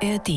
ARD. 0.00 0.28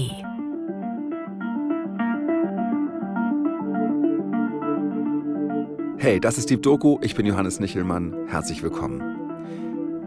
Hey, 5.97 6.19
das 6.19 6.39
ist 6.39 6.49
die 6.49 6.59
Doku, 6.59 6.97
ich 7.01 7.13
bin 7.13 7.27
Johannes 7.27 7.59
Nichelmann, 7.59 8.27
herzlich 8.27 8.63
willkommen. 8.63 9.03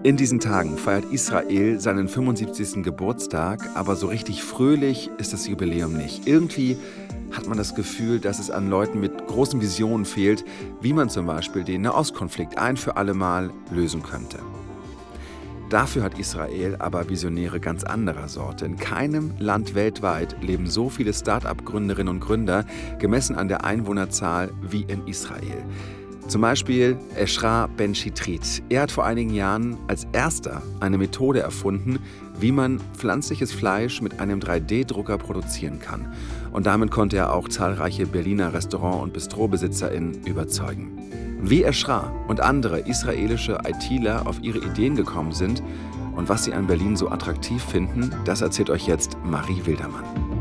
In 0.03 0.17
diesen 0.17 0.41
Tagen 0.41 0.77
feiert 0.77 1.05
Israel 1.12 1.79
seinen 1.79 2.09
75. 2.09 2.82
Geburtstag, 2.82 3.71
aber 3.77 3.95
so 3.95 4.09
richtig 4.09 4.43
fröhlich 4.43 5.09
ist 5.19 5.32
das 5.32 5.46
Jubiläum 5.46 5.96
nicht. 5.96 6.27
Irgendwie 6.27 6.77
hat 7.30 7.46
man 7.46 7.57
das 7.57 7.77
Gefühl, 7.77 8.18
dass 8.18 8.41
es 8.41 8.50
an 8.50 8.68
Leuten 8.68 8.98
mit 8.98 9.29
großen 9.29 9.61
Visionen 9.61 10.05
fehlt, 10.05 10.45
wie 10.80 10.93
man 10.93 11.09
zum 11.09 11.27
Beispiel 11.27 11.62
den 11.62 11.82
Nahostkonflikt 11.82 12.59
ein 12.59 12.77
für 12.77 12.96
alle 12.96 13.14
Mal 13.14 13.50
lösen 13.71 14.02
könnte. 14.02 14.41
Dafür 15.75 16.04
hat 16.04 16.20
Israel 16.20 16.77
aber 16.79 17.09
Visionäre 17.09 17.59
ganz 17.59 17.82
anderer 17.82 18.28
Sorte. 18.28 18.65
In 18.65 18.77
keinem 18.77 19.32
Land 19.41 19.74
weltweit 19.74 20.37
leben 20.41 20.69
so 20.69 20.88
viele 20.88 21.12
Start-up-Gründerinnen 21.12 22.15
und 22.15 22.20
Gründer, 22.20 22.65
gemessen 23.01 23.34
an 23.34 23.48
der 23.48 23.65
Einwohnerzahl, 23.65 24.52
wie 24.62 24.82
in 24.82 25.05
Israel. 25.09 25.65
Zum 26.29 26.42
Beispiel 26.42 26.96
Eschra 27.16 27.66
Ben-Shitrit. 27.77 28.62
Er 28.68 28.82
hat 28.82 28.92
vor 28.92 29.05
einigen 29.05 29.34
Jahren 29.34 29.77
als 29.88 30.06
erster 30.12 30.62
eine 30.79 30.96
Methode 30.96 31.41
erfunden, 31.41 31.98
wie 32.38 32.52
man 32.52 32.79
pflanzliches 32.96 33.51
Fleisch 33.51 34.01
mit 34.01 34.20
einem 34.20 34.38
3D-Drucker 34.38 35.18
produzieren 35.18 35.80
kann. 35.80 36.15
Und 36.52 36.66
damit 36.66 36.93
konnte 36.93 37.16
er 37.16 37.34
auch 37.34 37.48
zahlreiche 37.48 38.06
Berliner 38.06 38.54
Restaurant- 38.54 39.02
und 39.02 39.12
BistrobesitzerInnen 39.12 40.23
überzeugen. 40.24 41.34
Wie 41.47 41.62
Eschra 41.62 42.11
und 42.27 42.41
andere 42.41 42.80
israelische 42.80 43.59
ITler 43.66 44.27
auf 44.27 44.43
ihre 44.43 44.61
Ideen 44.61 44.97
gekommen 44.97 45.33
sind 45.33 45.62
und 46.16 46.30
was 46.30 46.45
sie 46.45 46.55
an 46.55 46.66
Berlin 46.66 46.97
so 46.97 47.11
attraktiv 47.11 47.62
finden, 47.62 48.11
das 48.25 48.41
erzählt 48.41 48.71
euch 48.71 48.87
jetzt 48.87 49.19
Marie 49.25 49.61
Wildermann. 49.66 50.34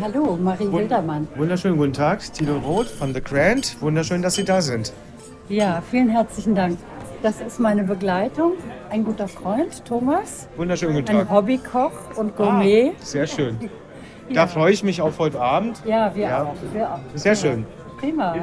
Hallo, 0.00 0.36
Marie 0.40 0.70
Wildermann. 0.70 1.26
Wunderschönen 1.34 1.76
guten 1.76 1.92
Tag, 1.92 2.32
Tino 2.32 2.58
Roth 2.58 2.86
von 2.86 3.12
The 3.12 3.20
Grand. 3.20 3.80
Wunderschön, 3.80 4.22
dass 4.22 4.36
Sie 4.36 4.44
da 4.44 4.60
sind. 4.60 4.92
Ja, 5.48 5.82
vielen 5.90 6.08
herzlichen 6.08 6.54
Dank. 6.54 6.78
Das 7.22 7.40
ist 7.40 7.58
meine 7.58 7.82
Begleitung, 7.82 8.52
ein 8.90 9.04
guter 9.04 9.26
Freund, 9.26 9.84
Thomas. 9.84 10.48
Wunderschönen 10.56 10.94
guten 10.94 11.06
Tag. 11.06 11.16
Ein 11.22 11.30
Hobbykoch 11.30 12.16
und 12.16 12.36
Gourmet. 12.36 12.90
Ah, 12.90 13.04
sehr 13.04 13.26
schön. 13.26 13.58
Da 14.30 14.46
freue 14.46 14.74
ich 14.74 14.84
mich 14.84 15.00
auf 15.00 15.18
heute 15.18 15.40
Abend. 15.40 15.80
Ja, 15.86 16.14
wir 16.14 16.24
ja. 16.24 16.42
auch. 16.42 16.54
Wir 16.74 16.92
auch. 16.92 16.98
Sehr 17.14 17.34
schön. 17.34 17.64
Prima. 17.98 18.34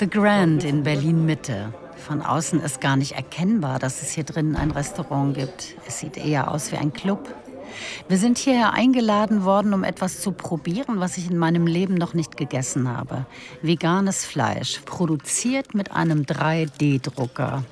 The 0.00 0.08
Grand 0.08 0.64
in 0.64 0.82
Berlin 0.82 1.26
Mitte. 1.26 1.66
Von 1.96 2.22
außen 2.22 2.62
ist 2.62 2.80
gar 2.80 2.96
nicht 2.96 3.12
erkennbar, 3.12 3.78
dass 3.78 4.00
es 4.00 4.12
hier 4.12 4.24
drinnen 4.24 4.56
ein 4.56 4.70
Restaurant 4.70 5.34
gibt. 5.36 5.74
Es 5.86 6.00
sieht 6.00 6.16
eher 6.16 6.50
aus 6.50 6.72
wie 6.72 6.76
ein 6.76 6.94
Club. 6.94 7.28
Wir 8.08 8.18
sind 8.18 8.38
hierher 8.38 8.72
eingeladen 8.72 9.44
worden, 9.44 9.74
um 9.74 9.84
etwas 9.84 10.20
zu 10.20 10.32
probieren, 10.32 11.00
was 11.00 11.16
ich 11.18 11.30
in 11.30 11.38
meinem 11.38 11.66
Leben 11.66 11.94
noch 11.94 12.14
nicht 12.14 12.36
gegessen 12.36 12.88
habe. 12.88 13.26
Veganes 13.62 14.24
Fleisch, 14.24 14.80
produziert 14.84 15.74
mit 15.74 15.92
einem 15.92 16.22
3D-Drucker. 16.22 17.64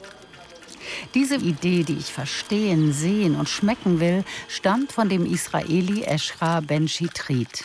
Diese 1.15 1.37
Idee, 1.37 1.85
die 1.85 1.95
ich 1.95 2.13
verstehen, 2.13 2.93
sehen 2.93 3.37
und 3.37 3.49
schmecken 3.49 4.01
will, 4.01 4.25
stammt 4.49 4.93
von 4.93 5.09
dem 5.09 5.27
Israeli 5.27 6.03
Eschra 6.03 6.61
Ben 6.61 6.89
Shitrit. 6.89 7.65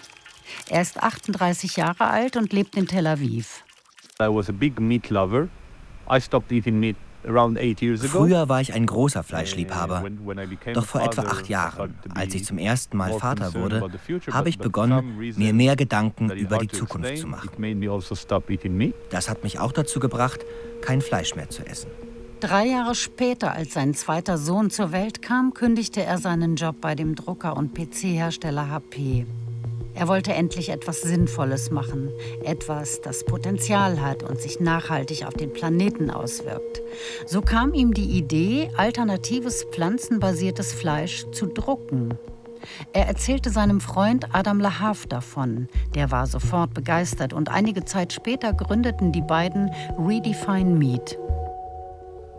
Er 0.69 0.81
ist 0.81 1.01
38 1.01 1.77
Jahre 1.77 2.05
alt 2.07 2.37
und 2.37 2.53
lebt 2.53 2.75
in 2.75 2.87
Tel 2.87 3.07
Aviv. 3.07 3.63
I 4.19 4.27
was 4.27 4.49
a 4.49 4.53
big 4.53 4.79
meat 4.79 5.09
lover. 5.09 5.49
I 6.09 6.19
stopped 6.19 6.51
eating 6.51 6.79
meat 6.79 6.95
Früher 7.27 8.49
war 8.49 8.61
ich 8.61 8.73
ein 8.73 8.85
großer 8.85 9.23
Fleischliebhaber. 9.23 10.05
Doch 10.73 10.85
vor 10.85 11.01
etwa 11.01 11.23
acht 11.23 11.49
Jahren, 11.49 11.95
als 12.15 12.33
ich 12.33 12.45
zum 12.45 12.57
ersten 12.57 12.97
Mal 12.97 13.13
Vater 13.13 13.53
wurde, 13.53 13.89
habe 14.31 14.49
ich 14.49 14.57
begonnen, 14.57 15.17
mir 15.35 15.53
mehr 15.53 15.75
Gedanken 15.75 16.31
über 16.31 16.57
die 16.57 16.69
Zukunft 16.69 17.17
zu 17.17 17.27
machen. 17.27 17.49
Also 17.91 18.15
das 19.09 19.29
hat 19.29 19.43
mich 19.43 19.59
auch 19.59 19.71
dazu 19.71 19.99
gebracht, 19.99 20.39
kein 20.81 21.01
Fleisch 21.01 21.35
mehr 21.35 21.49
zu 21.49 21.65
essen. 21.65 21.89
Drei 22.39 22.67
Jahre 22.67 22.93
später, 22.93 23.53
als 23.53 23.73
sein 23.73 23.95
zweiter 23.95 24.37
Sohn 24.37 24.69
zur 24.69 24.91
Welt 24.91 25.23
kam, 25.23 25.55
kündigte 25.55 26.03
er 26.03 26.19
seinen 26.19 26.55
Job 26.55 26.79
bei 26.81 26.93
dem 26.93 27.15
Drucker- 27.15 27.57
und 27.57 27.73
PC-Hersteller 27.73 28.69
HP. 28.69 29.25
Er 29.97 30.07
wollte 30.07 30.31
endlich 30.31 30.69
etwas 30.69 31.01
Sinnvolles 31.01 31.71
machen, 31.71 32.11
etwas, 32.43 33.01
das 33.01 33.23
Potenzial 33.23 33.99
hat 33.99 34.21
und 34.21 34.39
sich 34.39 34.59
nachhaltig 34.59 35.25
auf 35.25 35.33
den 35.33 35.51
Planeten 35.51 36.11
auswirkt. 36.11 36.83
So 37.25 37.41
kam 37.41 37.73
ihm 37.73 37.95
die 37.95 38.15
Idee, 38.15 38.69
alternatives 38.77 39.65
pflanzenbasiertes 39.71 40.71
Fleisch 40.71 41.25
zu 41.31 41.47
drucken. 41.47 42.13
Er 42.93 43.07
erzählte 43.07 43.49
seinem 43.49 43.81
Freund 43.81 44.35
Adam 44.35 44.59
Lahav 44.59 45.07
davon. 45.07 45.67
Der 45.95 46.11
war 46.11 46.27
sofort 46.27 46.75
begeistert 46.75 47.33
und 47.33 47.49
einige 47.49 47.83
Zeit 47.83 48.13
später 48.13 48.53
gründeten 48.53 49.11
die 49.11 49.23
beiden 49.23 49.71
Redefine 49.97 50.75
Meat. 50.75 51.17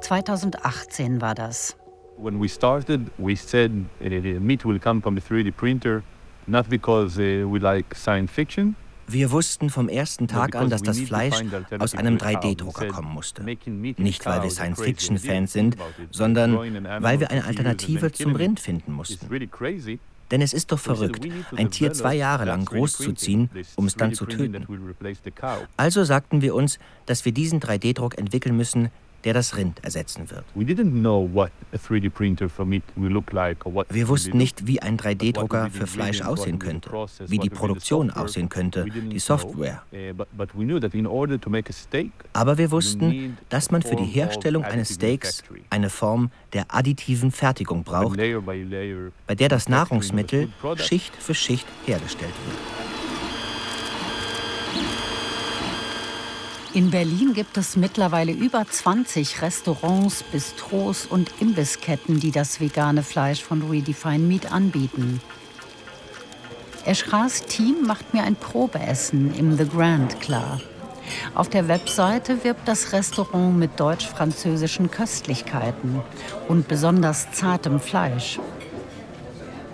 2018 0.03 1.21
war 1.21 1.35
das. 1.35 1.77
When 2.19 2.41
we 2.41 2.49
started, 2.49 3.01
we 3.17 3.35
said 3.35 3.73
uh, 4.01 4.41
meat 4.41 4.65
will 4.65 4.79
come 4.79 5.03
from 5.03 5.17
the 5.17 5.21
3D 5.21 5.51
printer 5.51 6.05
Not 6.49 6.69
because 6.69 7.19
uh, 7.19 7.47
we 7.47 7.59
like 7.59 7.95
science 7.95 8.33
fiction. 8.33 8.75
Wir 9.07 9.31
wussten 9.31 9.71
vom 9.71 9.89
ersten 9.89 10.29
Tag 10.29 10.55
an, 10.55 10.69
dass 10.69 10.83
das 10.83 11.01
Fleisch 11.01 11.43
aus 11.79 11.95
einem 11.95 12.19
3D-Drucker 12.19 12.89
kommen 12.89 13.13
musste. 13.13 13.43
Nicht, 13.43 14.27
weil 14.27 14.43
wir 14.43 14.51
Science-Fiction-Fans 14.51 15.51
sind, 15.51 15.77
sondern 16.11 16.55
weil 17.03 17.19
wir 17.19 17.31
eine 17.31 17.45
Alternative 17.45 18.13
zum 18.13 18.37
Rind 18.37 18.61
finden 18.61 18.93
mussten. 18.93 19.27
Denn 20.31 20.43
es 20.43 20.53
ist 20.53 20.73
doch 20.73 20.79
verrückt, 20.79 21.27
ein 21.57 21.71
Tier 21.71 21.95
zwei 21.95 22.15
Jahre 22.15 22.45
lang 22.45 22.67
großzuziehen, 22.67 23.49
um 23.77 23.87
es 23.87 23.95
dann 23.95 24.13
zu 24.13 24.27
töten. 24.27 24.67
Also 25.79 26.05
sagten 26.05 26.43
wir 26.43 26.55
uns, 26.55 26.79
dass 27.07 27.25
wir 27.25 27.33
diesen 27.33 27.61
3D-Druck 27.61 28.19
entwickeln 28.19 28.59
müssen, 28.59 28.91
der 29.25 29.35
das 29.35 29.57
Rind 29.57 29.85
ersetzen 29.85 30.31
wird. 30.31 30.45
Wir 33.91 34.09
wussten 34.09 34.39
nicht, 34.39 34.67
wie 34.67 34.81
ein 34.81 34.97
3D-Drucker 34.97 35.71
für 35.71 35.87
Fleisch 35.87 36.23
aussehen 36.23 36.59
könnte, 36.59 36.91
wie 37.27 37.39
die 37.39 37.51
Produktion 37.51 38.11
aussehen 38.11 38.49
könnte, 38.49 38.85
die 38.85 39.19
Software. 39.19 39.83
Uh, 39.93 40.25
Aber 42.33 42.59
wir 42.59 42.71
wussten, 42.71 43.39
dass 43.49 43.71
man 43.71 43.83
für 43.83 43.97
die 43.97 44.05
Herstellung 44.05 44.65
eines 44.65 44.95
Steaks 44.95 45.43
eine 45.71 45.91
Form 45.91 46.31
der 46.53 46.75
additiven 46.75 47.31
Fertigung 47.31 47.85
braucht, 47.85 48.17
bei 48.17 49.35
der 49.35 49.49
das 49.49 49.69
Nahrungsmittel 49.69 50.49
Schicht 50.77 51.15
für 51.17 51.35
Schicht 51.35 51.67
hergestellt 51.87 52.35
wird. 52.47 52.88
In 56.75 56.91
Berlin 56.91 57.33
gibt 57.33 57.57
es 57.57 57.77
mittlerweile 57.77 58.33
über 58.33 58.67
20 58.67 59.41
Restaurants, 59.41 60.23
Bistros 60.23 61.07
und 61.07 61.31
Imbissketten, 61.41 62.21
die 62.21 62.31
das 62.31 62.61
vegane 62.61 63.03
Fleisch 63.03 63.43
von 63.43 63.63
Redefine 63.63 64.19
Meat 64.19 64.53
anbieten. 64.53 65.23
Eschras 66.85 67.45
Team 67.45 67.87
macht 67.87 68.13
mir 68.13 68.23
ein 68.23 68.37
Probeessen 68.37 69.35
im 69.35 69.57
The 69.57 69.67
Grand 69.67 70.21
klar. 70.21 70.61
Auf 71.35 71.49
der 71.49 71.69
Webseite 71.69 72.45
wirbt 72.45 72.69
das 72.69 72.93
Restaurant 72.93 73.57
mit 73.57 73.81
deutsch-französischen 73.81 74.91
Köstlichkeiten 74.91 76.03
und 76.49 76.69
besonders 76.69 77.33
zartem 77.33 77.81
Fleisch. 77.81 78.39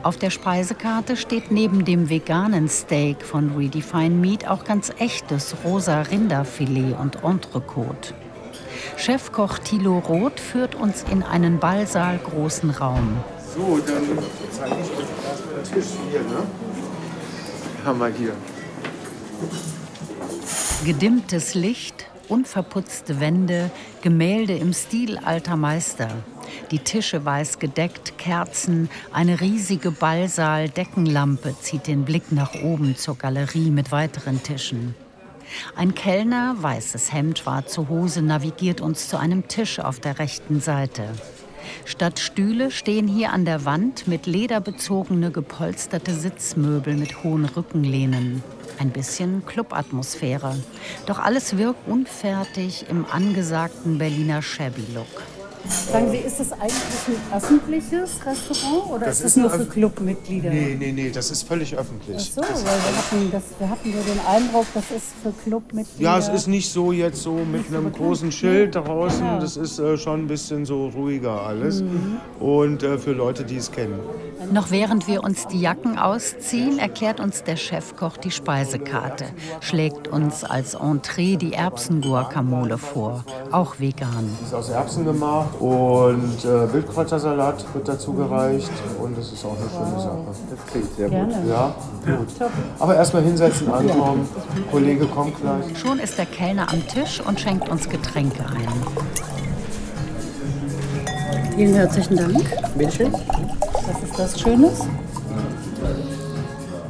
Auf 0.04 0.18
der 0.18 0.28
Speisekarte 0.28 1.16
steht 1.16 1.50
neben 1.50 1.86
dem 1.86 2.10
veganen 2.10 2.68
Steak 2.68 3.22
von 3.22 3.56
Redefine 3.56 4.10
Meat 4.10 4.46
auch 4.46 4.64
ganz 4.64 4.92
echtes 4.98 5.56
rosa 5.64 6.02
Rinderfilet 6.02 6.94
und 7.00 7.24
Entrecote. 7.24 8.12
Chefkoch 8.98 9.58
Thilo 9.58 10.00
Roth 10.00 10.40
führt 10.40 10.74
uns 10.74 11.06
in 11.10 11.22
einen 11.22 11.58
Ballsaal 11.58 12.18
großen 12.18 12.68
Raum. 12.68 13.16
So, 13.56 13.78
dann 13.78 14.02
zeige 14.50 14.74
ich 14.74 14.90
euch 14.90 15.06
erstmal 15.26 15.54
den 15.54 15.72
Tisch 15.72 15.92
hier, 16.10 16.20
ne? 16.20 16.46
Haben 17.86 17.98
wir 18.00 18.08
hier. 18.08 18.32
Gedimmtes 20.84 21.54
Licht, 21.54 22.04
unverputzte 22.28 23.20
Wände, 23.20 23.70
Gemälde 24.02 24.54
im 24.54 24.74
Stil 24.74 25.16
alter 25.16 25.56
Meister. 25.56 26.08
Die 26.70 26.78
Tische 26.78 27.24
weiß 27.24 27.58
gedeckt, 27.58 28.18
Kerzen, 28.18 28.88
eine 29.12 29.40
riesige 29.40 29.90
Ballsaal-Deckenlampe 29.90 31.54
zieht 31.60 31.86
den 31.86 32.04
Blick 32.04 32.32
nach 32.32 32.54
oben 32.62 32.96
zur 32.96 33.16
Galerie 33.16 33.70
mit 33.70 33.92
weiteren 33.92 34.42
Tischen. 34.42 34.94
Ein 35.76 35.94
Kellner, 35.94 36.56
weißes 36.58 37.12
Hemd, 37.12 37.38
schwarze 37.38 37.88
Hose, 37.88 38.22
navigiert 38.22 38.80
uns 38.80 39.08
zu 39.08 39.18
einem 39.18 39.46
Tisch 39.48 39.78
auf 39.78 40.00
der 40.00 40.18
rechten 40.18 40.60
Seite. 40.60 41.08
Statt 41.84 42.18
Stühle 42.18 42.70
stehen 42.70 43.08
hier 43.08 43.32
an 43.32 43.44
der 43.44 43.64
Wand 43.64 44.06
mit 44.06 44.26
Leder 44.26 44.60
bezogene 44.60 45.30
gepolsterte 45.30 46.12
Sitzmöbel 46.12 46.94
mit 46.94 47.24
hohen 47.24 47.44
Rückenlehnen. 47.44 48.42
Ein 48.78 48.90
bisschen 48.90 49.46
Clubatmosphäre. 49.46 50.56
Doch 51.06 51.18
alles 51.18 51.56
wirkt 51.56 51.88
unfertig 51.88 52.86
im 52.88 53.06
angesagten 53.10 53.98
Berliner 53.98 54.42
Shabby-Look. 54.42 55.33
Sagen 55.68 56.10
Sie, 56.10 56.18
ist 56.18 56.40
das 56.40 56.52
eigentlich 56.52 56.72
ein 57.08 57.36
öffentliches 57.36 58.26
Restaurant 58.26 58.90
oder 58.90 59.06
das 59.06 59.20
ist 59.20 59.24
das 59.24 59.36
nur 59.36 59.50
für 59.50 59.64
Clubmitglieder? 59.64 60.50
Nee, 60.50 60.76
nee, 60.78 60.92
nee, 60.92 61.10
das 61.10 61.30
ist 61.30 61.48
völlig 61.48 61.76
öffentlich. 61.76 62.16
Ach 62.18 62.20
so, 62.20 62.40
weil 62.42 62.64
wir 62.64 62.96
hatten, 62.98 63.30
das, 63.32 63.42
wir 63.58 63.70
hatten 63.70 63.92
so 63.92 64.12
den 64.12 64.20
Eindruck, 64.26 64.66
das 64.74 64.90
ist 64.90 65.06
für 65.22 65.32
Clubmitglieder. 65.42 66.10
Ja, 66.10 66.18
es 66.18 66.28
ist 66.28 66.48
nicht 66.48 66.70
so 66.70 66.92
jetzt 66.92 67.22
so 67.22 67.32
mit 67.32 67.66
einem 67.68 67.90
großen 67.90 68.30
Schild 68.30 68.74
draußen. 68.74 69.24
Ja. 69.24 69.38
Das 69.38 69.56
ist 69.56 69.78
äh, 69.78 69.96
schon 69.96 70.24
ein 70.24 70.26
bisschen 70.26 70.66
so 70.66 70.88
ruhiger 70.88 71.42
alles. 71.42 71.80
Mhm. 71.80 72.18
Und 72.40 72.82
äh, 72.82 72.98
für 72.98 73.12
Leute, 73.12 73.44
die 73.44 73.56
es 73.56 73.72
kennen. 73.72 73.98
Noch 74.52 74.70
während 74.70 75.08
wir 75.08 75.24
uns 75.24 75.46
die 75.46 75.60
Jacken 75.60 75.98
ausziehen, 75.98 76.78
erklärt 76.78 77.20
uns 77.20 77.44
der 77.44 77.56
Chefkoch 77.56 78.18
die 78.18 78.30
Speisekarte, 78.30 79.24
schlägt 79.60 80.08
uns 80.08 80.44
als 80.44 80.74
Entree 80.74 81.36
die 81.36 81.54
Erbsenguacamole 81.54 82.76
vor, 82.76 83.24
auch 83.50 83.80
vegan. 83.80 84.28
Die 84.40 84.44
ist 84.44 84.54
aus 84.54 84.68
Erbsen 84.68 85.06
gemacht 85.06 85.53
und 85.60 86.44
äh, 86.44 86.72
Wildkräutersalat 86.72 87.64
wird 87.74 87.88
dazu 87.88 88.12
gereicht 88.12 88.70
und 89.00 89.16
das 89.16 89.32
ist 89.32 89.44
auch 89.44 89.56
eine 89.56 89.70
schöne 89.70 90.00
Sache. 90.00 90.18
Das 90.50 90.66
klingt 90.70 90.96
sehr 90.96 91.08
gut. 91.08 91.34
Ja, 91.48 91.74
gut. 92.04 92.28
Aber 92.78 92.94
erstmal 92.94 93.22
hinsetzen, 93.22 93.72
ankommen. 93.72 94.28
Kollege 94.70 95.06
kommt 95.06 95.40
gleich. 95.40 95.78
Schon 95.78 95.98
ist 95.98 96.18
der 96.18 96.26
Kellner 96.26 96.70
am 96.72 96.86
Tisch 96.88 97.20
und 97.26 97.40
schenkt 97.40 97.68
uns 97.68 97.88
Getränke 97.88 98.40
ein. 98.40 98.68
Vielen 101.56 101.74
herzlichen 101.74 102.16
Dank. 102.16 102.44
Bitteschön. 102.76 103.12
Was 103.12 104.02
ist 104.02 104.18
das 104.18 104.40
Schönes? 104.40 104.80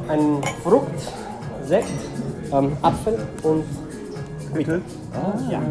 Ein 0.07 0.41
Frucht, 0.63 0.87
Sekt, 1.67 1.89
ähm, 2.51 2.75
Apfel 2.81 3.17
und 3.43 3.63
Mittel. 4.53 4.81
Ah. 5.13 5.51
Ja. 5.51 5.61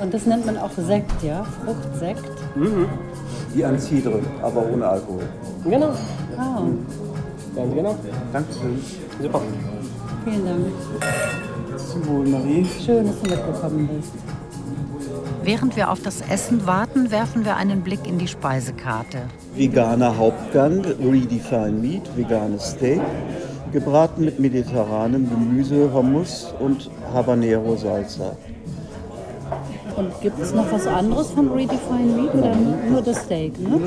Und 0.00 0.14
das 0.14 0.24
nennt 0.24 0.46
man 0.46 0.56
auch 0.56 0.70
Sekt, 0.76 1.22
ja? 1.22 1.44
Fruchtsekt? 1.64 2.24
Mhm. 2.56 2.88
Wie 3.52 3.64
ein 3.64 3.78
Cidre, 3.78 4.20
aber 4.42 4.64
ohne 4.72 4.86
Alkohol. 4.86 5.24
Genau. 5.64 5.90
Ah. 6.36 6.62
Ganz 7.54 7.74
genau. 7.74 7.96
Dankeschön. 8.32 8.80
Super. 9.20 9.40
Vielen 10.24 10.46
Dank. 10.46 11.78
Zum 11.78 12.06
Wohl, 12.06 12.26
Marie. 12.28 12.66
Schön, 12.84 13.06
dass 13.06 13.20
du 13.20 13.30
mitgekommen 13.30 13.88
bist. 13.88 14.12
Während 15.42 15.76
wir 15.76 15.90
auf 15.90 16.00
das 16.02 16.20
Essen 16.30 16.66
warten, 16.66 17.10
werfen 17.10 17.44
wir 17.44 17.56
einen 17.56 17.80
Blick 17.82 18.06
in 18.06 18.18
die 18.18 18.28
Speisekarte. 18.28 19.18
Veganer 19.54 20.16
Hauptgang, 20.16 20.84
Redefine 20.84 21.72
Meat, 21.72 22.02
veganes 22.16 22.70
Steak, 22.72 23.00
gebraten 23.72 24.24
mit 24.24 24.38
mediterranem 24.38 25.28
Gemüse, 25.28 25.92
Hummus 25.92 26.54
und 26.60 26.90
Habanero 27.12 27.76
Salsa. 27.76 28.36
Und 29.96 30.20
gibt 30.20 30.38
es 30.38 30.52
noch 30.52 30.70
was 30.70 30.86
anderes 30.86 31.30
von 31.30 31.50
Redefine 31.52 32.12
Meat 32.16 32.34
oder 32.34 32.54
nur 32.54 33.02
das 33.02 33.22
Steak? 33.24 33.58
Ne? 33.58 33.80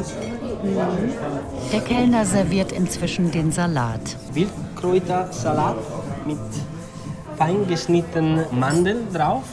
Der 1.72 1.82
Kellner 1.82 2.26
serviert 2.26 2.72
inzwischen 2.72 3.32
den 3.32 3.52
Salat. 3.52 4.02
Wildkräutersalat 4.34 5.78
mit 6.26 6.38
fein 7.38 7.68
geschnittenen 7.68 8.46
Mandeln 8.52 9.12
drauf. 9.14 9.44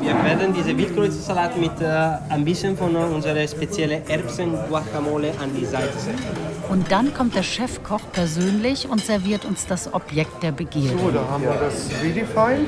Wir 0.00 0.14
werden 0.24 0.52
diese 0.52 0.76
Wildkräutersalat 0.76 1.56
mit 1.58 1.80
äh, 1.80 2.18
ein 2.28 2.44
bisschen 2.44 2.76
von 2.76 2.94
unserer 2.96 3.46
speziellen 3.46 4.06
Erbsen-Guacamole 4.08 5.32
an 5.40 5.54
die 5.54 5.64
Seite 5.64 5.96
setzen. 5.98 6.24
Und 6.68 6.90
dann 6.90 7.14
kommt 7.14 7.36
der 7.36 7.44
Chefkoch 7.44 8.00
persönlich 8.12 8.88
und 8.88 9.04
serviert 9.04 9.44
uns 9.44 9.66
das 9.66 9.92
Objekt 9.94 10.42
der 10.42 10.52
Begierde. 10.52 10.98
So, 10.98 11.10
da 11.10 11.24
haben 11.30 11.44
wir 11.44 11.54
das 11.54 11.88
Redefine. 12.02 12.66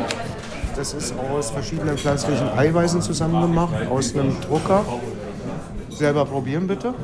Das 0.79 0.95
ist 0.95 1.13
aus 1.19 1.51
verschiedenen 1.51 1.99
pflanzlichen 1.99 2.49
Eiweißen 2.51 3.03
zusammengemacht, 3.03 3.89
aus 3.91 4.15
einem 4.15 4.41
Drucker. 4.43 4.85
Selber 5.91 6.25
probieren 6.25 6.69
bitte. 6.69 6.95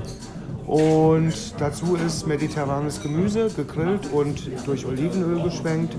Und 0.65 1.35
dazu 1.59 1.97
ist 1.97 2.25
mediterranes 2.25 3.03
Gemüse, 3.03 3.51
gegrillt 3.51 4.13
und 4.13 4.49
durch 4.65 4.87
Olivenöl 4.87 5.43
geschwenkt, 5.43 5.97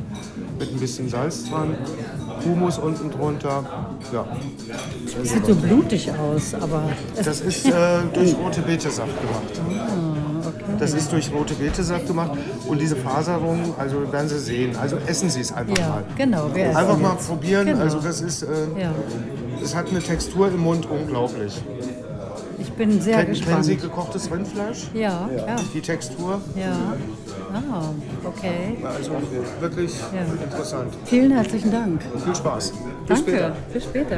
mit 0.58 0.72
ein 0.72 0.80
bisschen 0.80 1.10
Salz 1.10 1.50
dran, 1.50 1.76
Humus 2.46 2.78
unten 2.78 3.12
drunter. 3.12 3.66
Ja. 4.14 4.26
Das 5.20 5.30
sieht 5.30 5.46
so 5.46 5.56
blutig 5.56 6.10
aus, 6.12 6.54
aber. 6.54 6.84
Das 7.26 7.42
ist 7.42 7.66
äh, 7.66 7.72
durch 8.14 8.38
rote 8.38 8.62
Betesaft 8.62 9.12
gemacht. 9.20 9.92
Das 10.80 10.94
ist 10.94 11.12
durch 11.12 11.32
rote 11.34 11.54
Betesaft 11.56 12.08
gemacht 12.08 12.32
und 12.68 12.80
diese 12.82 12.96
Faserung, 12.96 13.74
also 13.78 14.12
werden 14.12 14.30
Sie 14.30 14.40
sehen. 14.40 14.76
Also 14.76 14.98
essen 15.08 15.30
Sie 15.30 15.42
es 15.42 15.52
einfach 15.52 15.78
ja, 15.78 15.90
mal. 15.90 16.04
Genau, 16.18 16.50
wir 16.54 16.66
essen 16.66 16.78
Einfach 16.78 16.98
mal 16.98 17.14
jetzt. 17.14 17.28
probieren. 17.28 17.66
Genau. 17.66 17.80
Also 17.82 18.00
das 18.00 18.22
ist, 18.22 18.44
äh, 18.44 18.48
Ja. 18.80 18.92
es 19.64 19.76
hat 19.76 19.90
eine 19.90 20.00
Textur 20.00 20.48
im 20.50 20.60
Mund 20.60 20.88
unglaublich. 20.90 21.62
Ich 22.58 22.72
bin 22.72 23.00
sehr 23.02 23.18
Kennen, 23.18 23.26
kennen 23.34 23.36
gespannt. 23.46 23.66
Sie 23.66 23.76
gekochtes 23.78 24.32
Rindfleisch? 24.32 24.88
ja, 24.94 25.30
ja, 25.36 25.56
Die 25.74 25.82
Textur, 25.82 26.42
ja. 26.56 26.94
Ah, 27.54 27.84
okay. 28.26 28.78
also 28.84 29.12
wirklich 29.62 29.94
Ja. 30.14 30.44
interessant. 30.44 30.94
Vielen 31.06 31.32
herzlichen 31.32 31.72
Dank. 31.72 32.02
Viel 32.24 32.36
Spaß. 32.36 32.72
Bis 33.08 33.18
Danke. 33.24 33.32
später. 33.32 33.56
Bis 33.72 33.84
später. 33.84 34.18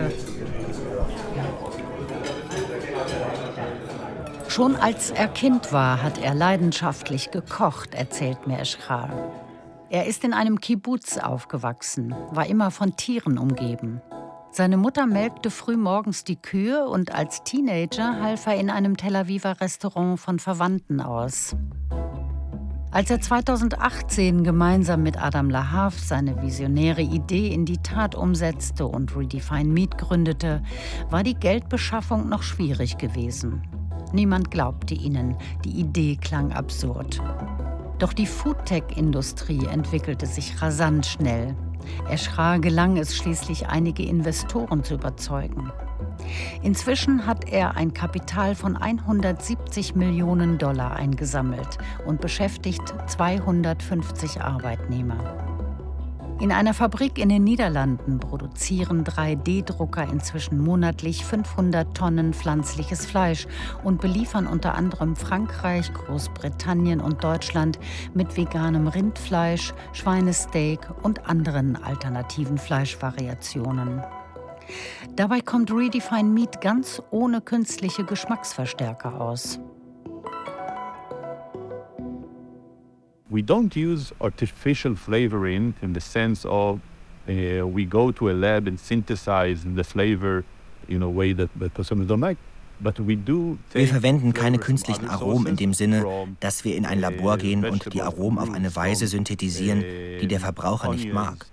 Schon 4.58 4.76
als 4.76 5.12
er 5.12 5.28
Kind 5.28 5.72
war, 5.72 6.02
hat 6.02 6.18
er 6.18 6.34
leidenschaftlich 6.34 7.30
gekocht, 7.30 7.94
erzählt 7.94 8.48
mir 8.48 8.58
Eschrar. 8.58 9.12
Er 9.92 10.08
ist 10.08 10.24
in 10.24 10.34
einem 10.34 10.60
Kibbutz 10.60 11.20
aufgewachsen, 11.20 12.16
war 12.32 12.48
immer 12.48 12.72
von 12.72 12.96
Tieren 12.96 13.38
umgeben. 13.38 14.02
Seine 14.50 14.78
Mutter 14.78 15.06
melkte 15.06 15.52
früh 15.52 15.78
morgens 15.78 16.24
die 16.24 16.38
Kühe 16.38 16.88
und 16.88 17.14
als 17.14 17.44
Teenager 17.44 18.20
half 18.20 18.48
er 18.48 18.56
in 18.56 18.72
einem 18.72 18.98
Tel 18.98 19.16
Aviver 19.16 19.62
Restaurant 19.62 20.20
von 20.20 20.40
Verwandten 20.40 21.02
aus. 21.02 21.56
Als 22.90 23.12
er 23.12 23.22
2018 23.22 24.44
gemeinsam 24.44 25.04
mit 25.04 25.22
Adam 25.22 25.52
Lahav 25.52 26.00
seine 26.00 26.42
visionäre 26.42 27.04
Idee 27.04 27.54
in 27.54 27.66
die 27.66 27.78
Tat 27.78 28.16
umsetzte 28.16 28.88
und 28.88 29.16
Redefine 29.16 29.70
Meat 29.70 30.00
gründete, 30.00 30.64
war 31.12 31.22
die 31.22 31.36
Geldbeschaffung 31.36 32.28
noch 32.28 32.42
schwierig 32.42 32.98
gewesen. 32.98 33.62
Niemand 34.14 34.52
glaubte 34.52 34.94
ihnen, 34.94 35.36
die 35.66 35.80
Idee 35.80 36.16
klang 36.16 36.52
absurd. 36.52 37.22
Doch 38.00 38.14
die 38.14 38.28
Foodtech-Industrie 38.28 39.66
entwickelte 39.66 40.26
sich 40.26 40.62
rasant 40.62 41.06
schnell. 41.06 41.56
Eschra 42.10 42.58
gelang 42.58 42.98
es 42.98 43.16
schließlich, 43.16 43.68
einige 43.68 44.04
Investoren 44.04 44.84
zu 44.84 44.96
überzeugen. 44.96 45.72
Inzwischen 46.62 47.26
hat 47.26 47.50
er 47.50 47.76
ein 47.76 47.94
Kapital 47.94 48.56
von 48.56 48.76
170 48.76 49.96
Millionen 49.96 50.58
Dollar 50.58 50.96
eingesammelt 50.96 51.78
und 52.06 52.22
beschäftigt 52.22 52.94
250 53.08 54.42
Arbeitnehmer. 54.42 55.47
In 56.40 56.52
einer 56.52 56.76
Fabrik 56.76 57.18
in 57.18 57.30
den 57.30 57.44
Niederlanden 57.44 58.20
produzieren 58.20 59.04
3D-Drucker 59.04 60.04
inzwischen 60.04 60.60
monatlich 60.60 61.26
500 61.26 61.98
Tonnen 61.98 62.32
pflanzliches 62.32 63.08
Fleisch 63.08 63.48
und 63.84 64.02
beliefern 64.02 64.46
unter 64.46 64.76
anderem 64.76 65.16
Frankreich, 65.16 65.92
Großbritannien 65.92 67.02
und 67.02 67.24
Deutschland 67.24 67.80
mit 68.14 68.38
veganem 68.38 68.88
Rindfleisch, 68.88 69.74
Schweinesteak 69.94 70.88
und 71.02 71.28
anderen 71.28 71.76
alternativen 71.76 72.60
Fleischvariationen. 72.60 74.04
Dabei 75.16 75.42
kommt 75.42 75.72
Redefine 75.72 76.30
Meat 76.30 76.62
ganz 76.62 77.02
ohne 77.10 77.42
künstliche 77.42 78.04
Geschmacksverstärker 78.04 79.20
aus. 79.20 79.60
We 83.30 83.42
don't 83.42 83.76
use 83.76 84.14
artificial 84.22 84.96
flavoring 84.96 85.74
in 85.82 85.94
the 85.94 86.00
sense 86.00 86.46
of 86.46 86.80
uh, 87.28 87.68
we 87.68 87.86
go 87.86 88.12
to 88.12 88.30
a 88.30 88.34
lab 88.34 88.68
and 88.68 88.80
synthesize 88.80 89.64
the 89.66 89.84
flavor 89.84 90.46
in 90.88 91.04
a 91.04 91.10
way 91.10 91.34
that, 91.34 91.50
that 91.60 91.74
customers 91.74 92.08
don't 92.08 92.22
like. 92.22 92.38
Wir 92.80 93.88
verwenden 93.88 94.34
keine 94.34 94.60
künstlichen 94.60 95.10
Aromen 95.10 95.48
in 95.48 95.56
dem 95.56 95.74
Sinne, 95.74 96.06
dass 96.40 96.64
wir 96.64 96.76
in 96.76 96.86
ein 96.86 97.00
Labor 97.00 97.38
gehen 97.38 97.66
und 97.66 97.92
die 97.92 98.04
Aromen 98.04 98.38
auf 98.38 98.54
eine 98.54 98.76
Weise 98.76 99.08
synthetisieren, 99.08 99.84
die 100.22 100.28
der 100.28 100.40
Verbraucher 100.40 100.94
nicht 100.94 101.12
mag. 101.12 101.48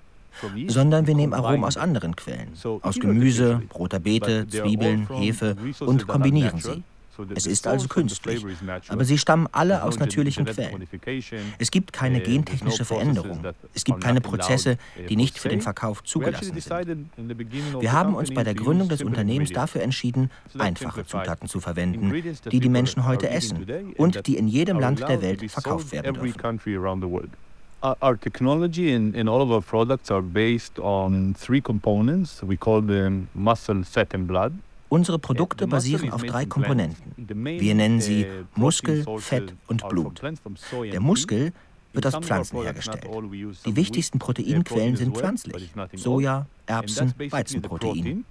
Sondern 0.66 1.06
wir 1.06 1.14
nehmen 1.14 1.32
Aromen 1.32 1.64
aus 1.64 1.78
anderen 1.78 2.14
Quellen, 2.14 2.48
aus 2.82 3.00
Gemüse, 3.00 3.62
roter 3.74 4.00
Beete, 4.00 4.46
Zwiebeln, 4.48 5.08
Hefe 5.08 5.56
und 5.80 6.06
kombinieren 6.06 6.60
sie. 6.60 6.82
Es 7.34 7.46
ist 7.46 7.66
also 7.66 7.88
künstlich, 7.88 8.44
aber 8.88 9.04
sie 9.04 9.18
stammen 9.18 9.48
alle 9.52 9.82
aus 9.82 9.98
natürlichen 9.98 10.44
Quellen. 10.44 10.86
Es 11.58 11.70
gibt 11.70 11.92
keine 11.92 12.20
gentechnische 12.20 12.84
Veränderung. 12.84 13.44
Es 13.72 13.84
gibt 13.84 14.00
keine 14.00 14.20
Prozesse, 14.20 14.78
die 15.08 15.16
nicht 15.16 15.38
für 15.38 15.48
den 15.48 15.60
Verkauf 15.60 16.02
zugelassen 16.02 16.58
sind. 16.58 17.10
Wir 17.80 17.92
haben 17.92 18.14
uns 18.14 18.32
bei 18.32 18.44
der 18.44 18.54
Gründung 18.54 18.88
des 18.88 19.02
Unternehmens 19.02 19.52
dafür 19.52 19.82
entschieden, 19.82 20.30
einfache 20.58 21.06
Zutaten 21.06 21.48
zu 21.48 21.60
verwenden, 21.60 22.12
die 22.50 22.60
die 22.60 22.68
Menschen 22.68 23.06
heute 23.06 23.30
essen 23.30 23.66
und 23.96 24.26
die 24.26 24.36
in 24.36 24.48
jedem 24.48 24.78
Land 24.80 25.00
der 25.00 25.20
Welt 25.22 25.50
verkauft 25.50 25.92
werden 25.92 26.14
dürfen. 26.14 27.30
Our 28.00 28.18
technology 28.18 28.94
in, 28.94 29.14
in 29.14 29.28
all 29.28 29.42
of 29.42 29.50
our 29.50 29.60
products 29.60 30.10
are 30.10 30.22
based 30.22 30.78
on 30.78 31.34
three 31.34 31.60
components. 31.60 32.42
We 32.42 32.56
call 32.56 32.80
them 32.80 33.28
muscle, 33.34 33.84
fat 33.84 34.14
and 34.14 34.26
blood. 34.26 34.54
Unsere 34.94 35.18
Produkte 35.18 35.66
basieren 35.66 36.12
auf 36.12 36.22
drei 36.22 36.46
Komponenten. 36.46 37.14
Wir 37.16 37.74
nennen 37.74 38.00
sie 38.00 38.26
Muskel, 38.54 39.04
Fett 39.18 39.52
und 39.66 39.88
Blut. 39.88 40.22
Der 40.92 41.00
Muskel 41.00 41.52
wird 41.92 42.06
aus 42.06 42.14
Pflanzen 42.24 42.62
hergestellt. 42.62 43.08
Die 43.66 43.74
wichtigsten 43.74 44.20
Proteinquellen 44.20 44.94
sind 44.94 45.16
pflanzlich. 45.16 45.72
Soja, 45.94 46.46
Erbsen, 46.66 47.12
Weizenprotein. 47.18 48.24